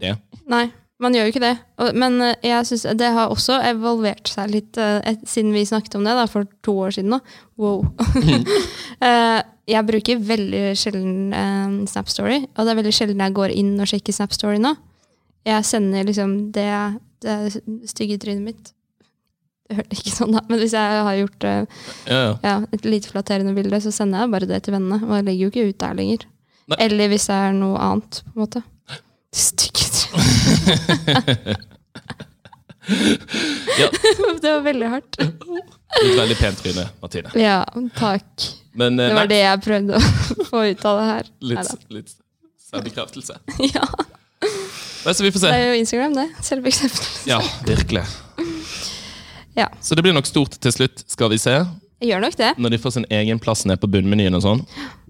det. 0.00 0.16
Nei, 0.50 0.66
man 1.02 1.16
gjør 1.16 1.28
jo 1.28 1.34
ikke 1.34 1.44
det. 1.44 1.54
Men 1.96 2.18
eh, 2.24 2.38
jeg 2.50 2.68
synes 2.70 2.86
det 3.00 3.10
har 3.16 3.32
også 3.32 3.58
evolvert 3.68 4.30
seg 4.32 4.52
litt 4.52 4.80
eh, 4.80 5.16
siden 5.28 5.54
vi 5.54 5.66
snakket 5.68 5.98
om 5.98 6.06
det 6.06 6.16
da, 6.18 6.26
for 6.30 6.48
to 6.66 6.76
år 6.86 6.96
siden 6.96 7.14
nå. 7.16 7.20
Wow. 7.60 7.86
Eh, 8.96 9.38
jeg 9.68 9.84
bruker 9.84 10.20
veldig 10.24 10.70
sjelden 10.78 11.84
Snap 11.90 12.08
Story, 12.08 12.38
og 12.56 12.64
det 12.64 12.70
er 12.72 12.78
veldig 12.78 12.92
sjelden 12.96 13.20
jeg 13.20 13.34
går 13.36 13.52
inn 13.52 13.74
og 13.76 13.90
sjekker 13.90 14.14
Snap 14.16 14.32
Story 14.32 14.56
nå. 14.62 14.70
Jeg 15.44 15.66
sender 15.68 16.06
liksom 16.08 16.30
det, 16.54 16.70
det 17.20 17.34
stygge 17.90 18.16
trynet 18.22 18.46
mitt. 18.46 18.70
Det 19.66 19.76
hørte 19.80 19.98
ikke 19.98 20.14
sånn 20.14 20.36
da, 20.36 20.42
men 20.46 20.60
hvis 20.62 20.74
jeg 20.76 21.02
har 21.08 21.16
gjort 21.18 21.46
uh, 21.46 21.82
Ja, 22.06 22.18
ja. 22.20 22.32
ja, 22.44 22.56
et 22.76 22.84
lite 22.86 23.10
flatterende 23.10 23.54
bilde, 23.56 23.80
så 23.82 23.90
sender 23.94 24.22
jeg 24.22 24.32
bare 24.36 24.48
det 24.50 24.60
til 24.66 24.76
vennene. 24.76 25.00
Og 25.08 25.14
jeg 25.18 25.26
legger 25.26 25.42
jo 25.42 25.52
ikke 25.52 25.68
ut 25.72 25.80
der 25.82 25.96
lenger. 25.98 26.26
Nei. 26.70 26.78
Eller 26.86 27.10
hvis 27.10 27.26
det 27.30 27.38
er 27.46 27.56
noe 27.56 27.78
annet, 27.82 28.22
på 28.26 28.34
en 28.36 28.44
måte. 28.46 28.62
Stygge. 29.34 29.86
Ja. 32.86 33.88
det 34.42 34.52
var 34.52 34.60
veldig 34.60 34.88
hardt. 34.88 35.16
Et 35.18 36.12
veldig 36.18 36.36
pent 36.38 36.60
tryne, 36.62 36.84
Martine. 37.02 37.32
Ja, 37.40 37.64
takk. 37.96 38.46
Men 38.78 39.00
uh, 39.00 39.08
Det 39.08 39.16
var 39.16 39.26
nei, 39.26 39.32
det 39.32 39.40
jeg 39.40 39.62
prøvde 39.64 39.98
å 39.98 40.44
få 40.50 40.62
ut 40.70 40.86
av 40.86 41.00
det 41.00 41.08
her. 41.08 41.32
litt, 41.52 41.72
litt 41.96 42.14
selvbekreftelse. 42.68 43.40
Ja, 43.72 43.82
så 45.06 45.22
vi 45.22 45.30
får 45.32 45.44
se. 45.44 45.50
det 45.50 45.58
er 45.58 45.68
jo 45.70 45.80
Instagram, 45.80 46.16
det. 46.18 46.28
Selvbekreftelse. 46.46 47.26
Ja, 47.30 47.40
virkelig. 47.66 48.04
Ja. 49.56 49.68
Så 49.80 49.94
det 49.96 50.02
blir 50.04 50.12
nok 50.16 50.26
stort 50.28 50.58
til 50.60 50.72
slutt, 50.74 51.04
skal 51.08 51.30
vi 51.32 51.38
se. 51.40 51.54
Jeg 52.02 52.10
gjør 52.10 52.20
nok 52.26 52.36
det. 52.36 52.50
Når 52.60 52.70
de 52.74 52.78
får 52.82 52.92
sin 52.98 53.06
egen 53.10 53.38
plass 53.40 53.64
ned 53.66 53.80
på 53.80 53.88
bunnmenyen 53.88 54.34
og 54.36 54.42
sånn. 54.44 54.60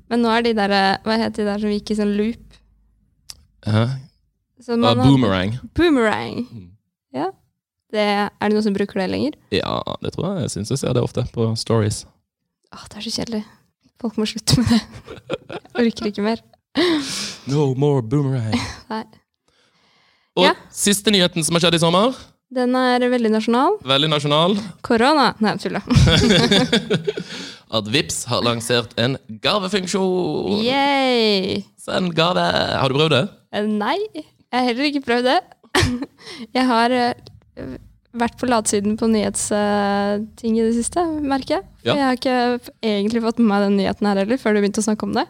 Men 0.09 0.23
nå 0.23 0.31
er 0.31 0.45
de 0.47 0.53
der 0.55 0.71
eh, 0.71 0.99
Hva 1.03 1.17
heter 1.19 1.43
de 1.43 1.47
der 1.49 1.59
som 1.65 1.73
gikk 1.75 1.91
i 1.91 1.97
sånn 1.99 2.13
loop? 2.19 2.61
Hæ? 3.67 3.87
Så 4.63 4.73
Uh, 4.73 4.79
man 4.79 4.99
har- 4.99 5.07
boomerang. 5.07 5.57
Boomerang. 5.75 6.47
Mm. 6.51 6.71
Ja. 7.15 7.27
Det, 7.93 8.01
er 8.03 8.31
det 8.49 8.53
noen 8.55 8.63
som 8.65 8.75
bruker 8.75 8.99
det 9.01 9.11
lenger? 9.11 9.35
Ja, 9.55 9.81
det 10.03 10.13
tror 10.15 10.33
jeg. 10.35 10.47
Jeg 10.47 10.51
syns 10.55 10.71
jeg 10.71 10.79
ser 10.79 10.95
det 10.95 11.03
ofte 11.03 11.25
på 11.35 11.49
stories. 11.59 12.05
Åh, 12.75 12.87
det 12.91 12.97
er 12.99 13.05
så 13.07 13.13
kjedelig. 13.19 13.43
Folk 14.01 14.17
må 14.19 14.27
slutte 14.27 14.59
med 14.61 14.69
det. 14.71 14.81
Jeg 15.77 15.87
orker 15.93 16.07
ikke 16.11 16.23
mer. 16.27 16.41
No 17.49 17.75
more 17.75 18.03
boomerang. 18.03 18.55
Nei. 18.91 19.05
Og 20.37 20.45
Ja. 20.45 20.55
siste 20.71 21.11
nyheten 21.11 21.45
som 21.45 21.55
har 21.57 21.61
skjedd 21.67 21.75
i 21.79 21.81
sommer, 21.81 22.15
Den 22.55 22.77
er 22.79 23.03
veldig 23.11 23.31
nasjonal. 23.35 23.75
veldig 23.83 24.09
nasjonal, 24.13 24.53
Korona. 24.87 25.33
Nei, 25.43 25.57
tulla. 25.59 25.81
at 27.77 27.89
Vips 27.91 28.21
har 28.31 28.45
lansert 28.47 28.93
en 29.03 29.17
gavefunksjon. 29.43 30.61
Yay! 30.63 31.65
Send 31.83 32.15
gave. 32.17 32.45
Har 32.79 32.89
du 32.93 32.95
prøvd 33.01 33.15
det? 33.17 33.25
Eh, 33.57 33.67
Nei, 33.67 33.97
jeg 34.15 34.55
har 34.55 34.69
heller 34.71 34.91
ikke 34.93 35.05
prøvd 35.09 35.27
det. 35.33 35.41
Jeg 36.57 36.65
har 36.65 36.93
eh, 36.95 37.75
vært 38.17 38.39
på 38.41 38.47
latsiden 38.49 38.95
på 38.97 39.09
nyhetsting 39.13 40.55
i 40.57 40.63
det 40.65 40.73
siste, 40.79 41.03
merker 41.21 41.59
jeg. 41.59 41.67
For 41.83 41.91
Ja. 41.91 41.97
Jeg 41.99 42.07
har 42.07 42.17
ikke 42.17 42.37
egentlig 42.81 43.23
fått 43.27 43.43
med 43.43 43.51
meg 43.51 43.65
den 43.67 43.77
nyheten 43.83 44.09
her 44.09 44.23
heller, 44.23 44.41
før 44.41 44.57
du 44.57 44.63
begynte 44.63 44.81
å 44.81 44.87
snakke 44.87 45.05
om 45.07 45.13
det. 45.19 45.27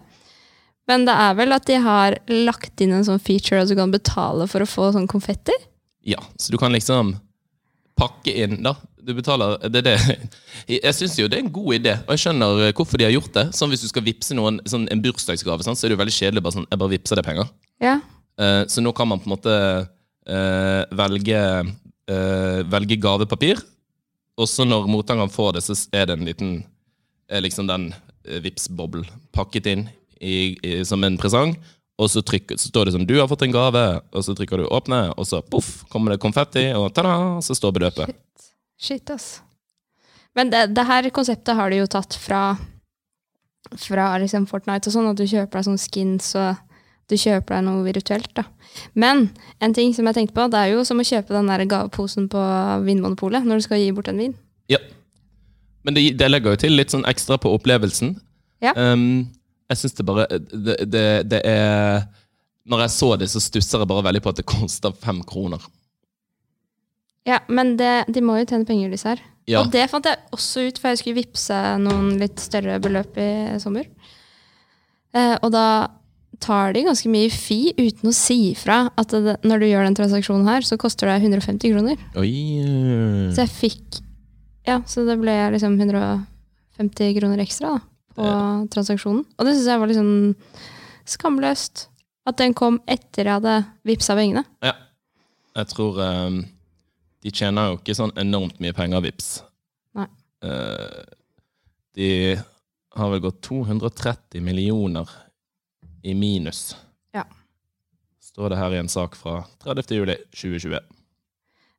Men 0.87 1.03
det 1.09 1.17
er 1.19 1.35
vel 1.41 1.57
at 1.57 1.67
de 1.67 1.81
har 1.83 2.17
lagt 2.31 2.85
inn 2.85 2.95
en 2.95 3.05
sånn 3.09 3.19
feature 3.19 3.65
at 3.65 3.73
du 3.73 3.75
kan 3.79 3.91
betale 3.91 4.47
for 4.53 4.63
å 4.63 4.69
få 4.71 4.93
sånn 4.95 5.09
konfetti? 5.11 5.57
Ja, 6.07 6.21
så 6.39 6.53
du 6.55 6.59
kan 6.61 6.75
liksom 6.75 7.17
pakke 7.97 8.35
inn, 8.45 8.61
da. 8.63 8.77
Du 9.07 9.15
betaler 9.17 9.57
Det 9.71 9.83
det. 9.87 9.97
Jeg 10.69 10.95
syns 10.95 11.17
jo 11.19 11.29
det 11.31 11.39
er 11.39 11.45
en 11.45 11.53
god 11.53 11.79
idé, 11.79 11.95
og 12.05 12.15
jeg 12.15 12.25
skjønner 12.27 12.63
eh, 12.67 12.75
hvorfor 12.77 13.01
de 13.01 13.07
har 13.07 13.15
gjort 13.15 13.33
det. 13.35 13.47
Sånn 13.57 13.73
Hvis 13.73 13.85
du 13.87 13.91
skal 13.91 14.05
vippse 14.07 14.37
noen 14.37 14.61
sånn 14.69 14.87
en 14.93 15.03
bursdagsgave, 15.03 15.67
sånn, 15.67 15.79
så 15.79 15.87
er 15.87 15.93
det 15.93 15.97
jo 15.97 16.03
veldig 16.03 16.17
kjedelig. 16.17 16.45
Bare 16.45 16.59
sånn, 16.59 16.69
jeg 16.71 16.83
bare 16.83 16.95
vippser 16.95 17.21
deg 17.21 17.29
penger. 17.29 17.51
Ja. 17.83 17.99
Uh, 18.37 18.63
så 18.71 18.85
nå 18.85 18.93
kan 18.97 19.09
man 19.09 19.23
på 19.23 19.31
en 19.31 19.35
måte 19.35 19.55
uh, 19.57 20.83
velge, 20.99 21.43
uh, 22.13 22.61
velge 22.77 22.99
gavepapir. 23.03 23.63
Og 24.37 24.51
så 24.51 24.67
når 24.69 24.91
mottakeren 24.93 25.33
får 25.33 25.57
det, 25.57 25.65
så 25.65 25.79
er 25.97 26.11
det 26.11 26.19
en 26.19 26.27
liten 26.29 26.57
er 27.33 27.43
liksom 27.43 27.71
den 27.71 27.89
uh, 27.95 28.39
Vipps-boble 28.45 29.07
pakket 29.35 29.71
inn 29.73 29.87
i, 30.21 30.57
i, 30.61 30.83
som 30.87 31.03
en 31.07 31.19
presang. 31.21 31.57
Og 31.97 32.11
så, 32.13 32.21
trykker, 32.21 32.59
så 32.61 32.69
står 32.69 32.87
det 32.87 32.93
sånn 32.93 33.07
'Du 33.09 33.17
har 33.17 33.29
fått 33.29 33.47
en 33.47 33.55
gave', 33.55 34.03
og 34.13 34.25
så 34.25 34.35
trykker 34.37 34.61
du 34.61 34.67
'åpne', 34.69 35.15
og 35.17 35.25
så 35.25 35.41
poff, 35.41 35.85
kommer 35.89 36.13
det 36.13 36.21
konfetti, 36.21 36.69
og 36.77 36.93
ta-da, 36.93 37.41
så 37.41 37.57
står 37.57 37.73
beløpet. 37.73 38.13
Shit, 38.77 39.09
ass. 39.11 39.41
Men 40.37 40.51
det, 40.51 40.75
det 40.77 40.85
her 40.85 41.09
konseptet 41.11 41.57
har 41.57 41.71
du 41.71 41.79
jo 41.79 41.87
tatt 41.87 42.15
fra, 42.21 42.59
fra 43.81 44.19
liksom 44.21 44.45
Fortnite 44.47 44.91
og 44.91 44.93
sånn, 44.93 45.09
at 45.09 45.17
du 45.17 45.25
kjøper 45.25 45.59
deg 45.59 45.65
sånn 45.65 45.81
skins 45.81 46.35
og 46.37 46.61
du 47.09 47.15
kjøper 47.17 47.57
deg 47.57 47.65
noe 47.65 47.85
virtuelt. 47.87 48.33
da. 48.35 48.45
Men 48.95 49.31
en 49.63 49.75
ting 49.75 49.95
som 49.95 50.09
jeg 50.09 50.19
tenkte 50.19 50.37
på, 50.37 50.49
det 50.51 50.59
er 50.59 50.75
jo 50.75 50.85
som 50.85 51.01
å 51.01 51.07
kjøpe 51.07 51.33
den 51.33 51.49
der 51.49 51.65
gaveposen 51.71 52.29
på 52.29 52.43
Vinmonopolet 52.85 53.47
når 53.47 53.63
du 53.63 53.67
skal 53.69 53.81
gi 53.81 53.93
bort 53.95 54.11
en 54.11 54.21
vin. 54.21 54.35
Ja. 54.69 54.83
Men 55.87 55.97
det, 55.97 56.19
det 56.19 56.29
legger 56.29 56.57
jo 56.57 56.63
til 56.67 56.77
litt 56.77 56.93
sånn 56.93 57.07
ekstra 57.09 57.39
på 57.41 57.53
opplevelsen. 57.55 58.17
Ja. 58.65 58.75
Um, 58.75 59.29
jeg 59.71 59.81
syns 59.81 59.97
det 59.99 60.07
bare 60.07 60.27
det, 60.31 60.77
det, 60.87 61.07
det 61.27 61.41
er 61.49 62.05
Når 62.67 62.85
jeg 62.85 62.93
så 62.95 63.09
det, 63.19 63.29
så 63.31 63.43
stusser 63.43 63.83
jeg 63.83 63.91
bare 63.91 64.05
veldig 64.09 64.23
på 64.23 64.33
at 64.35 64.41
det 64.41 64.47
koster 64.47 64.95
fem 65.03 65.23
kroner. 65.27 65.63
Ja, 67.27 67.41
Men 67.49 67.75
det, 67.79 68.07
de 68.09 68.23
må 68.23 68.39
jo 68.39 68.47
tjene 68.47 68.67
penger, 68.67 68.93
disse 68.95 69.11
her. 69.11 69.23
Ja. 69.51 69.61
Og 69.63 69.71
det 69.75 69.85
fant 69.91 70.07
jeg 70.07 70.19
også 70.35 70.67
ut, 70.69 70.79
for 70.79 70.91
jeg 70.91 71.01
skulle 71.01 71.19
vippse 71.21 71.59
noen 71.83 72.17
litt 72.21 72.43
større 72.43 72.79
beløp 72.83 73.19
i 73.23 73.31
sommer. 73.63 73.87
Eh, 75.15 75.35
og 75.41 75.51
da 75.55 75.67
tar 76.43 76.75
de 76.77 76.83
ganske 76.85 77.09
mye 77.11 77.31
fi 77.33 77.73
uten 77.79 78.11
å 78.11 78.15
si 78.15 78.51
ifra 78.51 78.87
at 78.99 79.15
det, 79.15 79.39
når 79.47 79.63
du 79.63 79.67
gjør 79.71 79.87
den 79.87 79.97
transaksjonen 79.99 80.49
her, 80.51 80.67
så 80.67 80.79
koster 80.81 81.09
det 81.11 81.21
150 81.23 81.73
kroner. 81.73 82.03
Oi. 82.21 82.33
Så 83.35 83.47
jeg 83.47 83.55
fikk 83.55 84.03
Ja, 84.67 84.81
så 84.91 85.05
det 85.07 85.15
ble 85.21 85.35
liksom 85.55 85.77
150 85.79 87.15
kroner 87.21 87.43
ekstra 87.45 87.77
da, 87.77 87.85
på 88.17 88.31
transaksjonen. 88.73 89.23
Og 89.37 89.47
det 89.47 89.55
syns 89.55 89.69
jeg 89.71 89.83
var 89.83 89.91
litt 89.91 90.01
sånn 90.01 90.35
skamløst. 91.07 91.87
At 92.27 92.41
den 92.41 92.57
kom 92.59 92.81
etter 92.91 93.29
jeg 93.29 93.39
hadde 93.39 93.61
vippsa 93.87 94.17
pengene. 94.19 94.43
Ja. 94.65 94.75
Jeg 95.57 95.71
tror 95.71 95.97
um, 96.03 96.41
De 97.25 97.31
tjener 97.33 97.71
jo 97.71 97.79
ikke 97.79 97.95
sånn 97.97 98.13
enormt 98.21 98.59
mye 98.61 98.75
penger, 98.77 99.05
Vips. 99.07 99.31
Nei. 99.97 100.09
Uh, 100.45 101.07
de 101.97 102.11
har 102.97 103.13
vel 103.13 103.23
gått 103.25 103.41
230 103.47 104.43
millioner 104.45 105.09
i 106.05 106.15
minus. 106.15 106.75
Ja. 107.17 107.25
Står 108.21 108.53
det 108.53 108.61
her 108.61 108.75
i 108.75 108.83
en 108.83 108.93
sak 108.93 109.17
fra 109.17 109.41
30. 109.65 109.97
juli 109.97 110.19
2020. 110.35 110.79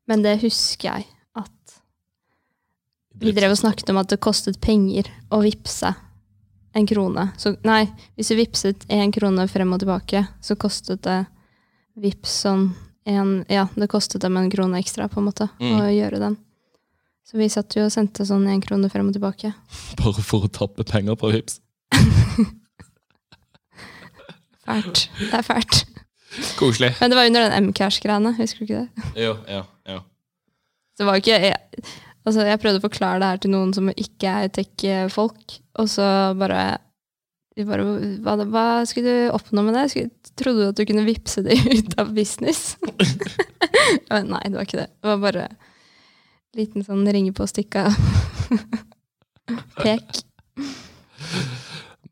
Men 0.07 0.23
det 0.25 0.39
husker 0.41 0.89
jeg 0.89 1.07
at 1.37 1.77
Vi 3.17 3.33
drev 3.33 3.53
og 3.53 3.61
snakket 3.61 3.89
om 3.93 4.01
at 4.01 4.09
det 4.11 4.21
kostet 4.23 4.59
penger 4.63 5.09
å 5.33 5.41
vippse 5.45 5.93
en 6.77 6.87
krone. 6.87 7.27
Så 7.41 7.55
nei, 7.65 7.83
hvis 8.17 8.29
du 8.31 8.37
vippset 8.37 8.85
én 8.93 9.11
krone 9.15 9.47
frem 9.49 9.73
og 9.73 9.81
tilbake, 9.81 10.21
så 10.43 10.55
kostet 10.59 11.01
det 11.07 11.19
vips 11.97 12.43
sånn 12.45 12.69
en 13.07 13.45
Ja, 13.49 13.65
det 13.75 13.87
kostet 13.89 14.21
dem 14.21 14.35
en 14.37 14.49
krone 14.51 14.77
ekstra, 14.81 15.07
på 15.09 15.21
en 15.21 15.29
måte, 15.29 15.47
Mm. 15.59 15.77
å 15.79 15.87
gjøre 15.89 16.19
den. 16.19 16.37
Så 17.27 17.37
vi 17.39 17.47
satt 17.51 17.75
jo 17.75 17.85
og 17.85 17.91
sendte 17.91 18.23
sånn 18.27 18.45
én 18.47 18.61
krone 18.63 18.89
frem 18.91 19.07
og 19.09 19.13
tilbake. 19.15 19.53
Bare 19.99 20.21
for 20.23 20.45
å 20.45 20.51
tappe 20.51 20.83
penger 20.87 21.15
på 21.19 21.31
vips? 21.33 21.59
Fælt. 24.67 25.09
Det 25.19 25.33
er 25.33 25.45
fælt. 25.47 25.85
Koselig. 26.59 26.91
Men 26.99 27.09
det 27.11 27.17
var 27.17 27.25
under 27.29 27.49
den 27.49 27.69
Mcash-greiene, 27.71 28.33
husker 28.37 28.59
du 28.59 28.65
ikke 28.67 28.81
det? 28.83 29.23
Jo, 29.23 29.37
ja, 29.47 29.61
ja. 29.87 30.01
Det 30.97 31.05
var 31.07 31.15
ikke 31.21 31.37
altså 32.27 32.43
jeg 32.47 32.59
prøvde 32.61 32.81
å 32.81 32.87
forklare 32.87 33.21
det 33.21 33.31
her 33.31 33.39
til 33.43 33.53
noen 33.53 33.71
som 33.75 33.89
ikke 33.93 34.33
er 34.43 34.51
tech-folk, 34.53 35.57
og 35.79 35.89
så 35.91 36.09
bare 36.37 36.77
bare, 37.65 37.85
hva, 38.21 38.35
hva 38.45 38.65
skulle 38.85 39.09
du 39.09 39.31
oppnå 39.33 39.63
med 39.65 39.73
det? 39.73 39.87
Skulle, 39.89 40.33
trodde 40.37 40.61
du 40.61 40.67
at 40.69 40.77
du 40.77 40.85
kunne 40.85 41.07
vippse 41.07 41.41
det 41.45 41.57
ut 41.79 41.95
av 41.97 42.11
business? 42.13 42.75
Men 44.11 44.29
Nei, 44.29 44.43
det 44.45 44.59
var 44.59 44.67
ikke 44.67 44.83
det. 44.83 44.91
Det 44.93 45.09
var 45.09 45.23
bare 45.23 45.47
en 45.49 46.59
liten 46.59 46.85
sånn 46.85 47.07
ringe 47.09 47.33
på. 47.33 47.47
Pek. 49.81 50.21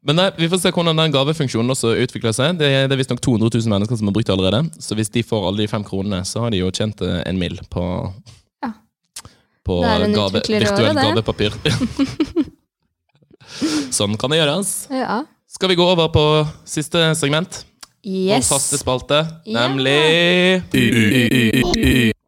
Men 0.05 0.19
nei, 0.19 0.27
vi 0.37 0.45
får 0.51 0.59
se 0.61 0.69
hvordan 0.69 0.99
den 0.99 1.13
gavefunksjonen 1.15 1.73
også 1.73 1.95
utvikler 2.03 2.33
seg. 2.35 2.59
Det 2.59 2.67
er, 2.69 2.83
det 2.85 2.93
er 2.93 2.99
visstnok 2.99 3.23
200 3.25 3.49
000 3.49 3.71
mennesker 3.73 3.97
som 3.97 4.11
har 4.11 4.13
brukt 4.13 4.29
det 4.29 4.35
allerede. 4.35 4.59
Så 4.77 4.93
hvis 4.97 5.09
de 5.09 5.23
får 5.25 5.47
alle 5.47 5.63
de 5.63 5.69
fem 5.71 5.85
kronene, 5.85 6.19
så 6.29 6.43
har 6.43 6.53
de 6.53 6.59
jo 6.59 6.69
tjent 6.69 7.01
eh, 7.01 7.23
en 7.25 7.39
mill. 7.41 7.57
på. 7.73 7.81
På 9.65 9.79
Det 9.81 9.91
er 9.91 10.13
gave, 10.13 10.41
virtuelt 10.45 10.99
gavepapir. 11.01 11.51
sånn 13.95 14.17
kan 14.19 14.29
det 14.33 14.39
gjøres. 14.41 14.73
Ja. 14.93 15.23
Skal 15.55 15.71
vi 15.71 15.77
gå 15.79 15.85
over 15.87 16.09
på 16.13 16.25
siste 16.67 17.13
segment? 17.15 17.63
Yes. 18.05 18.45
Vår 18.51 18.55
faste 18.55 18.77
spalte, 18.77 19.19
Ja. 19.49 19.65
nemlig 19.65 20.61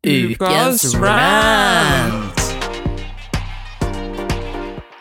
Ukas 0.08 0.96
rant! 0.96 2.42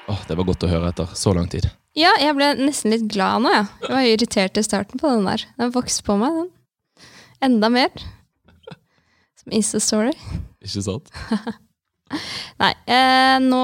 Oh, 0.09 0.21
Det 0.29 0.37
var 0.37 0.45
godt 0.45 0.67
å 0.67 0.71
høre 0.71 0.89
etter 0.93 1.07
så 1.17 1.33
lang 1.37 1.49
tid. 1.49 1.71
Ja, 1.97 2.11
jeg 2.21 2.35
ble 2.37 2.51
nesten 2.61 2.93
litt 2.93 3.07
glad 3.09 3.41
nå, 3.47 3.53
jeg. 3.55 3.67
Jeg 3.87 3.95
var 3.95 4.09
irritert 4.11 4.59
i 4.61 4.65
starten 4.67 5.01
på 5.01 5.09
den 5.15 5.25
der. 5.25 5.47
Den 5.57 5.73
vokste 5.73 6.05
på 6.05 6.19
meg, 6.21 6.35
den. 6.43 6.51
Enda 7.47 7.71
mer. 7.73 7.89
Som 9.41 9.53
Insta-story. 9.57 10.13
Ikke 10.61 10.83
sant? 10.85 11.09
Nei, 12.63 12.73
eh, 12.87 13.37
nå 13.43 13.63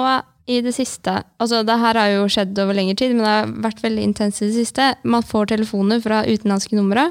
i 0.51 0.59
det 0.65 0.73
siste 0.75 1.15
Altså, 1.39 1.63
det 1.67 1.77
her 1.79 1.99
har 1.99 2.11
jo 2.17 2.27
skjedd 2.31 2.59
over 2.59 2.77
lengre 2.77 2.97
tid, 2.99 3.15
men 3.15 3.25
det 3.25 3.33
har 3.33 3.53
vært 3.69 3.83
veldig 3.85 4.05
intenst 4.09 4.43
i 4.43 4.49
det 4.49 4.57
siste. 4.57 4.89
Man 5.07 5.25
får 5.27 5.53
telefoner 5.53 6.03
fra 6.03 6.25
utenlandske 6.27 6.79
numre 6.79 7.11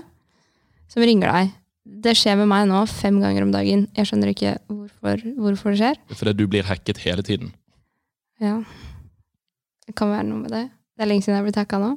som 0.92 1.04
ringer 1.06 1.32
deg. 1.32 1.56
Det 2.04 2.14
skjer 2.18 2.38
med 2.42 2.50
meg 2.52 2.68
nå 2.70 2.84
fem 2.90 3.18
ganger 3.24 3.46
om 3.46 3.54
dagen. 3.54 3.88
Jeg 3.98 4.10
skjønner 4.10 4.34
ikke 4.34 4.56
hvorfor, 4.68 5.24
hvorfor 5.40 5.74
det 5.74 5.80
skjer. 5.82 6.00
Fordi 6.20 6.34
du 6.38 6.46
blir 6.52 6.68
hacket 6.68 7.00
hele 7.06 7.24
tiden. 7.26 7.54
Ja. 8.42 8.60
Det 9.88 9.96
kan 9.98 10.12
være 10.12 10.28
noe 10.28 10.44
med 10.44 10.54
det. 10.54 10.66
Det 10.96 11.06
er 11.06 11.10
lenge 11.10 11.26
siden 11.26 11.38
jeg 11.38 11.42
har 11.42 11.48
blitt 11.48 11.62
hacka 11.62 11.80
nå. 11.82 11.94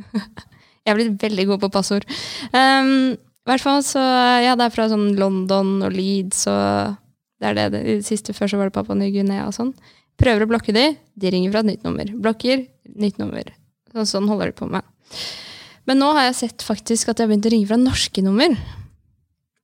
jeg 0.16 0.92
er 0.92 0.98
blitt 0.98 1.20
veldig 1.22 1.46
god 1.52 1.62
på 1.66 1.72
passord. 1.76 2.08
Um, 2.54 3.12
I 3.14 3.52
hvert 3.52 3.64
fall 3.64 3.84
så 3.86 4.02
Ja, 4.42 4.56
det 4.56 4.66
er 4.66 4.74
fra 4.74 4.88
sånn 4.90 5.12
London 5.20 5.76
og 5.86 5.94
Leeds 5.94 6.46
og 6.50 6.96
Det 7.40 7.48
er 7.48 7.56
det, 7.56 7.66
det, 7.72 7.80
det 7.88 8.06
siste 8.06 8.34
før 8.36 8.50
så 8.52 8.60
var 8.60 8.68
det 8.68 8.76
Papua 8.76 8.96
Ny-Guinea 8.98 9.46
og 9.48 9.54
sånn. 9.56 9.72
Prøver 10.20 10.44
å 10.44 10.50
blokke 10.50 10.74
de, 10.76 10.90
de 11.16 11.32
ringer 11.32 11.54
fra 11.54 11.62
et 11.62 11.70
nytt 11.70 11.86
nummer. 11.86 12.10
Blokker, 12.26 12.66
nytt 13.00 13.20
nummer. 13.20 13.48
Så, 13.94 14.04
sånn 14.12 14.28
holder 14.28 14.52
de 14.52 14.58
på 14.58 14.68
med. 14.68 14.84
Men 15.88 15.98
nå 16.02 16.10
har 16.14 16.28
jeg 16.28 16.36
sett 16.42 16.64
faktisk 16.66 17.08
at 17.10 17.18
de 17.18 17.24
har 17.24 17.30
begynt 17.32 17.48
å 17.48 17.52
ringe 17.54 17.70
fra 17.70 17.80
norske 17.80 18.22
nummer. 18.24 18.52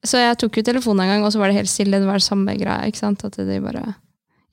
Så 0.06 0.22
jeg 0.22 0.38
tok 0.40 0.56
jo 0.58 0.64
telefonen 0.66 1.04
en 1.04 1.12
gang, 1.12 1.26
og 1.26 1.34
så 1.34 1.42
var 1.42 1.52
det 1.52 1.58
helt 1.58 1.70
stille. 1.70 2.00
Det 2.00 2.08
var 2.08 2.20
det 2.20 2.26
samme 2.26 2.54
greia. 2.56 2.86
ikke 2.88 3.02
sant? 3.02 3.24
At 3.26 3.36
de 3.36 3.60
bare 3.62 3.84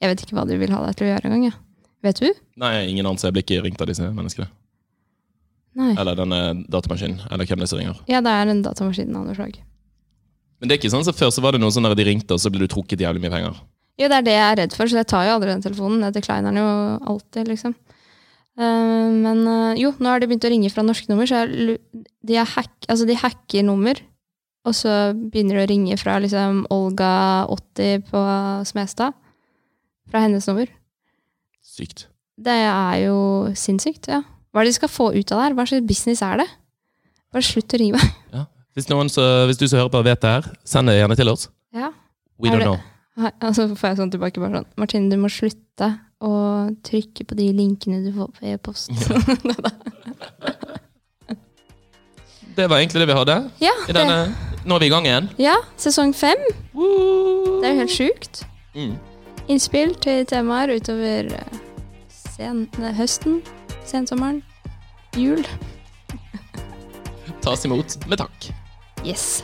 Jeg 0.04 0.12
vet 0.12 0.26
ikke 0.26 0.36
hva 0.36 0.44
de 0.50 0.58
vil 0.60 0.74
ha 0.76 0.82
deg 0.84 0.98
til 1.00 1.08
å 1.08 1.12
gjøre 1.14 1.30
engang. 1.30 1.46
Ja. 1.48 1.56
Vet 2.04 2.20
du? 2.20 2.28
Nei, 2.60 2.74
ingen 2.92 3.08
anelse. 3.08 3.30
Jeg 3.30 3.38
blir 3.38 3.46
ikke 3.46 3.64
ringt 3.64 3.82
av 3.82 3.88
disse 3.88 4.10
menneskene. 4.12 4.50
Nei. 5.80 5.94
Eller 5.96 6.18
denne 6.20 6.40
datamaskinen. 6.70 7.24
Eller 7.32 7.48
hvem 7.48 7.62
det 7.62 7.70
er 7.70 7.72
som 7.72 7.80
ringer. 7.80 8.02
Ja, 8.12 8.20
det 8.26 8.34
er 8.34 8.52
en 8.52 8.66
datamaskin 8.66 9.16
av 9.16 9.30
noe 9.30 9.38
slag. 9.38 9.56
Men 10.64 10.72
det 10.72 10.78
er 10.78 10.80
ikke 10.80 10.94
sånn 10.94 11.04
så 11.04 11.12
før 11.12 11.28
så 11.36 11.42
var 11.44 11.52
det 11.52 11.60
noe 11.60 11.74
sånn 11.76 11.84
der 11.84 11.98
de 12.00 12.06
ringte, 12.08 12.32
og 12.32 12.40
så 12.40 12.48
ble 12.48 12.64
du 12.64 12.72
trukket 12.72 13.02
jævlig 13.04 13.20
mye 13.20 13.32
penger. 13.34 13.58
Jo, 14.00 14.08
det 14.08 14.16
er 14.16 14.24
det 14.24 14.36
jeg 14.38 14.44
er 14.46 14.58
redd 14.62 14.76
for, 14.78 14.88
så 14.88 15.02
jeg 15.02 15.10
tar 15.12 15.26
jo 15.28 15.34
aldri 15.34 15.50
den 15.52 15.64
telefonen. 15.66 16.06
Jeg 16.08 16.16
decliner 16.16 16.48
den 16.48 16.62
jo 16.62 16.70
alltid, 17.12 17.50
liksom. 17.52 17.74
Eh, 18.56 19.10
men 19.12 19.42
eh, 19.44 19.82
jo, 19.82 19.92
nå 20.00 20.08
har 20.08 20.24
de 20.24 20.30
begynt 20.32 20.48
å 20.48 20.52
ringe 20.54 20.72
fra 20.72 20.86
norske 20.88 21.12
nummer, 21.12 21.28
så 21.28 21.42
jeg, 21.42 21.76
de, 22.00 22.38
hack, 22.40 22.72
altså 22.88 23.10
de 23.10 23.20
hacker 23.20 23.68
nummer. 23.68 24.00
Og 24.64 24.78
så 24.80 24.96
begynner 25.20 25.60
de 25.60 25.66
å 25.66 25.72
ringe 25.74 26.00
fra 26.00 26.16
liksom 26.24 26.64
Olga 26.72 27.12
80 27.52 28.08
på 28.08 28.24
Smestad. 28.72 29.20
Fra 30.08 30.24
hennes 30.24 30.48
nummer. 30.48 30.72
Sykt. 31.60 32.08
Det 32.40 32.56
er 32.56 33.02
jo 33.04 33.20
sinnssykt, 33.60 34.08
ja. 34.16 34.24
Hva 34.56 34.64
er 34.64 34.72
det 34.72 34.78
de 34.78 34.80
skal 34.80 34.96
få 34.96 35.12
ut 35.12 35.28
av 35.28 35.42
det 35.42 35.50
her? 35.50 35.60
Hva 35.60 35.68
slags 35.68 35.92
business 35.92 36.24
er 36.24 36.40
det? 36.46 36.50
Bare 37.36 37.52
slutt 37.52 37.76
å 37.76 37.84
ringe 37.84 38.00
meg. 38.00 38.18
Hvis, 38.74 38.88
så, 39.14 39.26
hvis 39.46 39.60
du 39.60 39.68
som 39.68 39.80
hører 39.80 39.92
på 39.94 40.02
vet 40.06 40.22
det 40.22 40.32
her, 40.34 40.50
send 40.66 40.90
det 40.90 40.98
gjerne 40.98 41.18
til 41.20 41.30
oss. 41.30 41.50
Ja. 41.74 41.92
We 42.42 42.50
don't 42.50 42.66
know. 42.66 42.80
Så 43.14 43.30
altså 43.46 43.68
får 43.78 43.92
jeg 43.92 44.00
sånn 44.00 44.12
tilbake 44.16 44.42
bare 44.42 44.58
sånn 44.58 44.72
Martine, 44.82 45.10
du 45.12 45.20
må 45.22 45.30
slutte 45.30 45.92
å 46.24 46.32
trykke 46.88 47.28
på 47.30 47.38
de 47.38 47.52
linkene 47.54 48.02
du 48.02 48.10
får 48.16 48.32
på 48.40 48.50
e-post. 48.54 48.90
Det 52.54 52.68
var 52.70 52.78
egentlig 52.78 53.02
det 53.02 53.08
vi 53.10 53.14
hadde. 53.18 53.36
ja, 53.64 53.72
denne, 53.90 54.18
nå 54.66 54.76
er 54.76 54.84
vi 54.84 54.86
i 54.86 54.92
gang 54.94 55.08
igjen. 55.10 55.30
ja, 55.42 55.56
sesong 55.82 56.14
fem. 56.14 56.38
Det 56.74 57.66
er 57.66 57.72
jo 57.74 57.80
helt 57.80 57.94
sjukt. 57.96 58.44
Mm. 58.78 58.92
Innspill 59.50 59.96
til 60.06 60.22
temaer 60.30 60.76
utover 60.76 61.34
eh, 61.34 61.58
sen, 62.14 62.68
nei, 62.78 62.94
høsten, 62.94 63.42
sensommeren, 63.90 64.44
jul. 65.18 65.42
Tas 67.42 67.66
imot 67.66 67.98
med 68.06 68.22
takk. 68.22 68.54
Yes. 69.06 69.44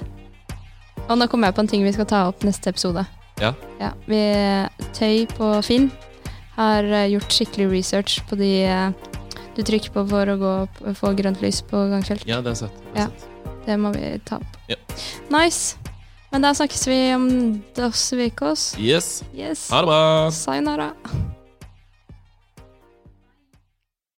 Og 1.10 1.18
nå 1.18 1.28
kommer 1.32 1.50
jeg 1.50 1.58
på 1.58 1.64
en 1.66 1.72
ting 1.72 1.86
vi 1.86 1.94
skal 1.96 2.08
ta 2.10 2.26
opp 2.30 2.44
neste 2.48 2.72
episode. 2.72 3.06
Ja. 3.40 3.54
Ja, 3.80 3.94
vi, 4.10 4.20
Tøy 4.98 5.26
på 5.32 5.52
Finn 5.66 5.90
har 6.58 6.84
eh, 6.84 7.08
gjort 7.14 7.32
skikkelig 7.34 7.70
research 7.72 8.20
på 8.30 8.38
de 8.40 8.52
eh, 8.68 9.10
du 9.56 9.64
trykker 9.68 9.92
på 9.96 10.06
for 10.08 10.32
å 10.32 10.38
gå, 10.40 10.54
få 10.96 11.12
grønt 11.18 11.42
lys 11.44 11.62
på 11.68 11.82
gangfelt. 11.92 12.24
Ja, 12.30 12.40
det 12.44 12.54
er 12.54 12.62
sant. 12.66 12.84
Det 12.94 13.04
er 13.06 13.10
Ja. 13.10 13.10
Det 13.66 13.76
må 13.78 13.92
vi 13.94 14.16
ta 14.26 14.40
opp. 14.40 14.56
Ja. 14.72 14.78
Nice. 15.30 15.78
Men 16.32 16.46
da 16.46 16.54
snakkes 16.56 16.88
vi 16.88 16.98
om 17.14 17.28
dos 17.78 18.06
Vicos. 18.18 18.72
Yes. 18.80 19.24
Yes. 19.36 19.68
Ha 19.74 19.82
det 19.84 19.90
bra. 19.92 20.00
Sayonara. 20.34 20.94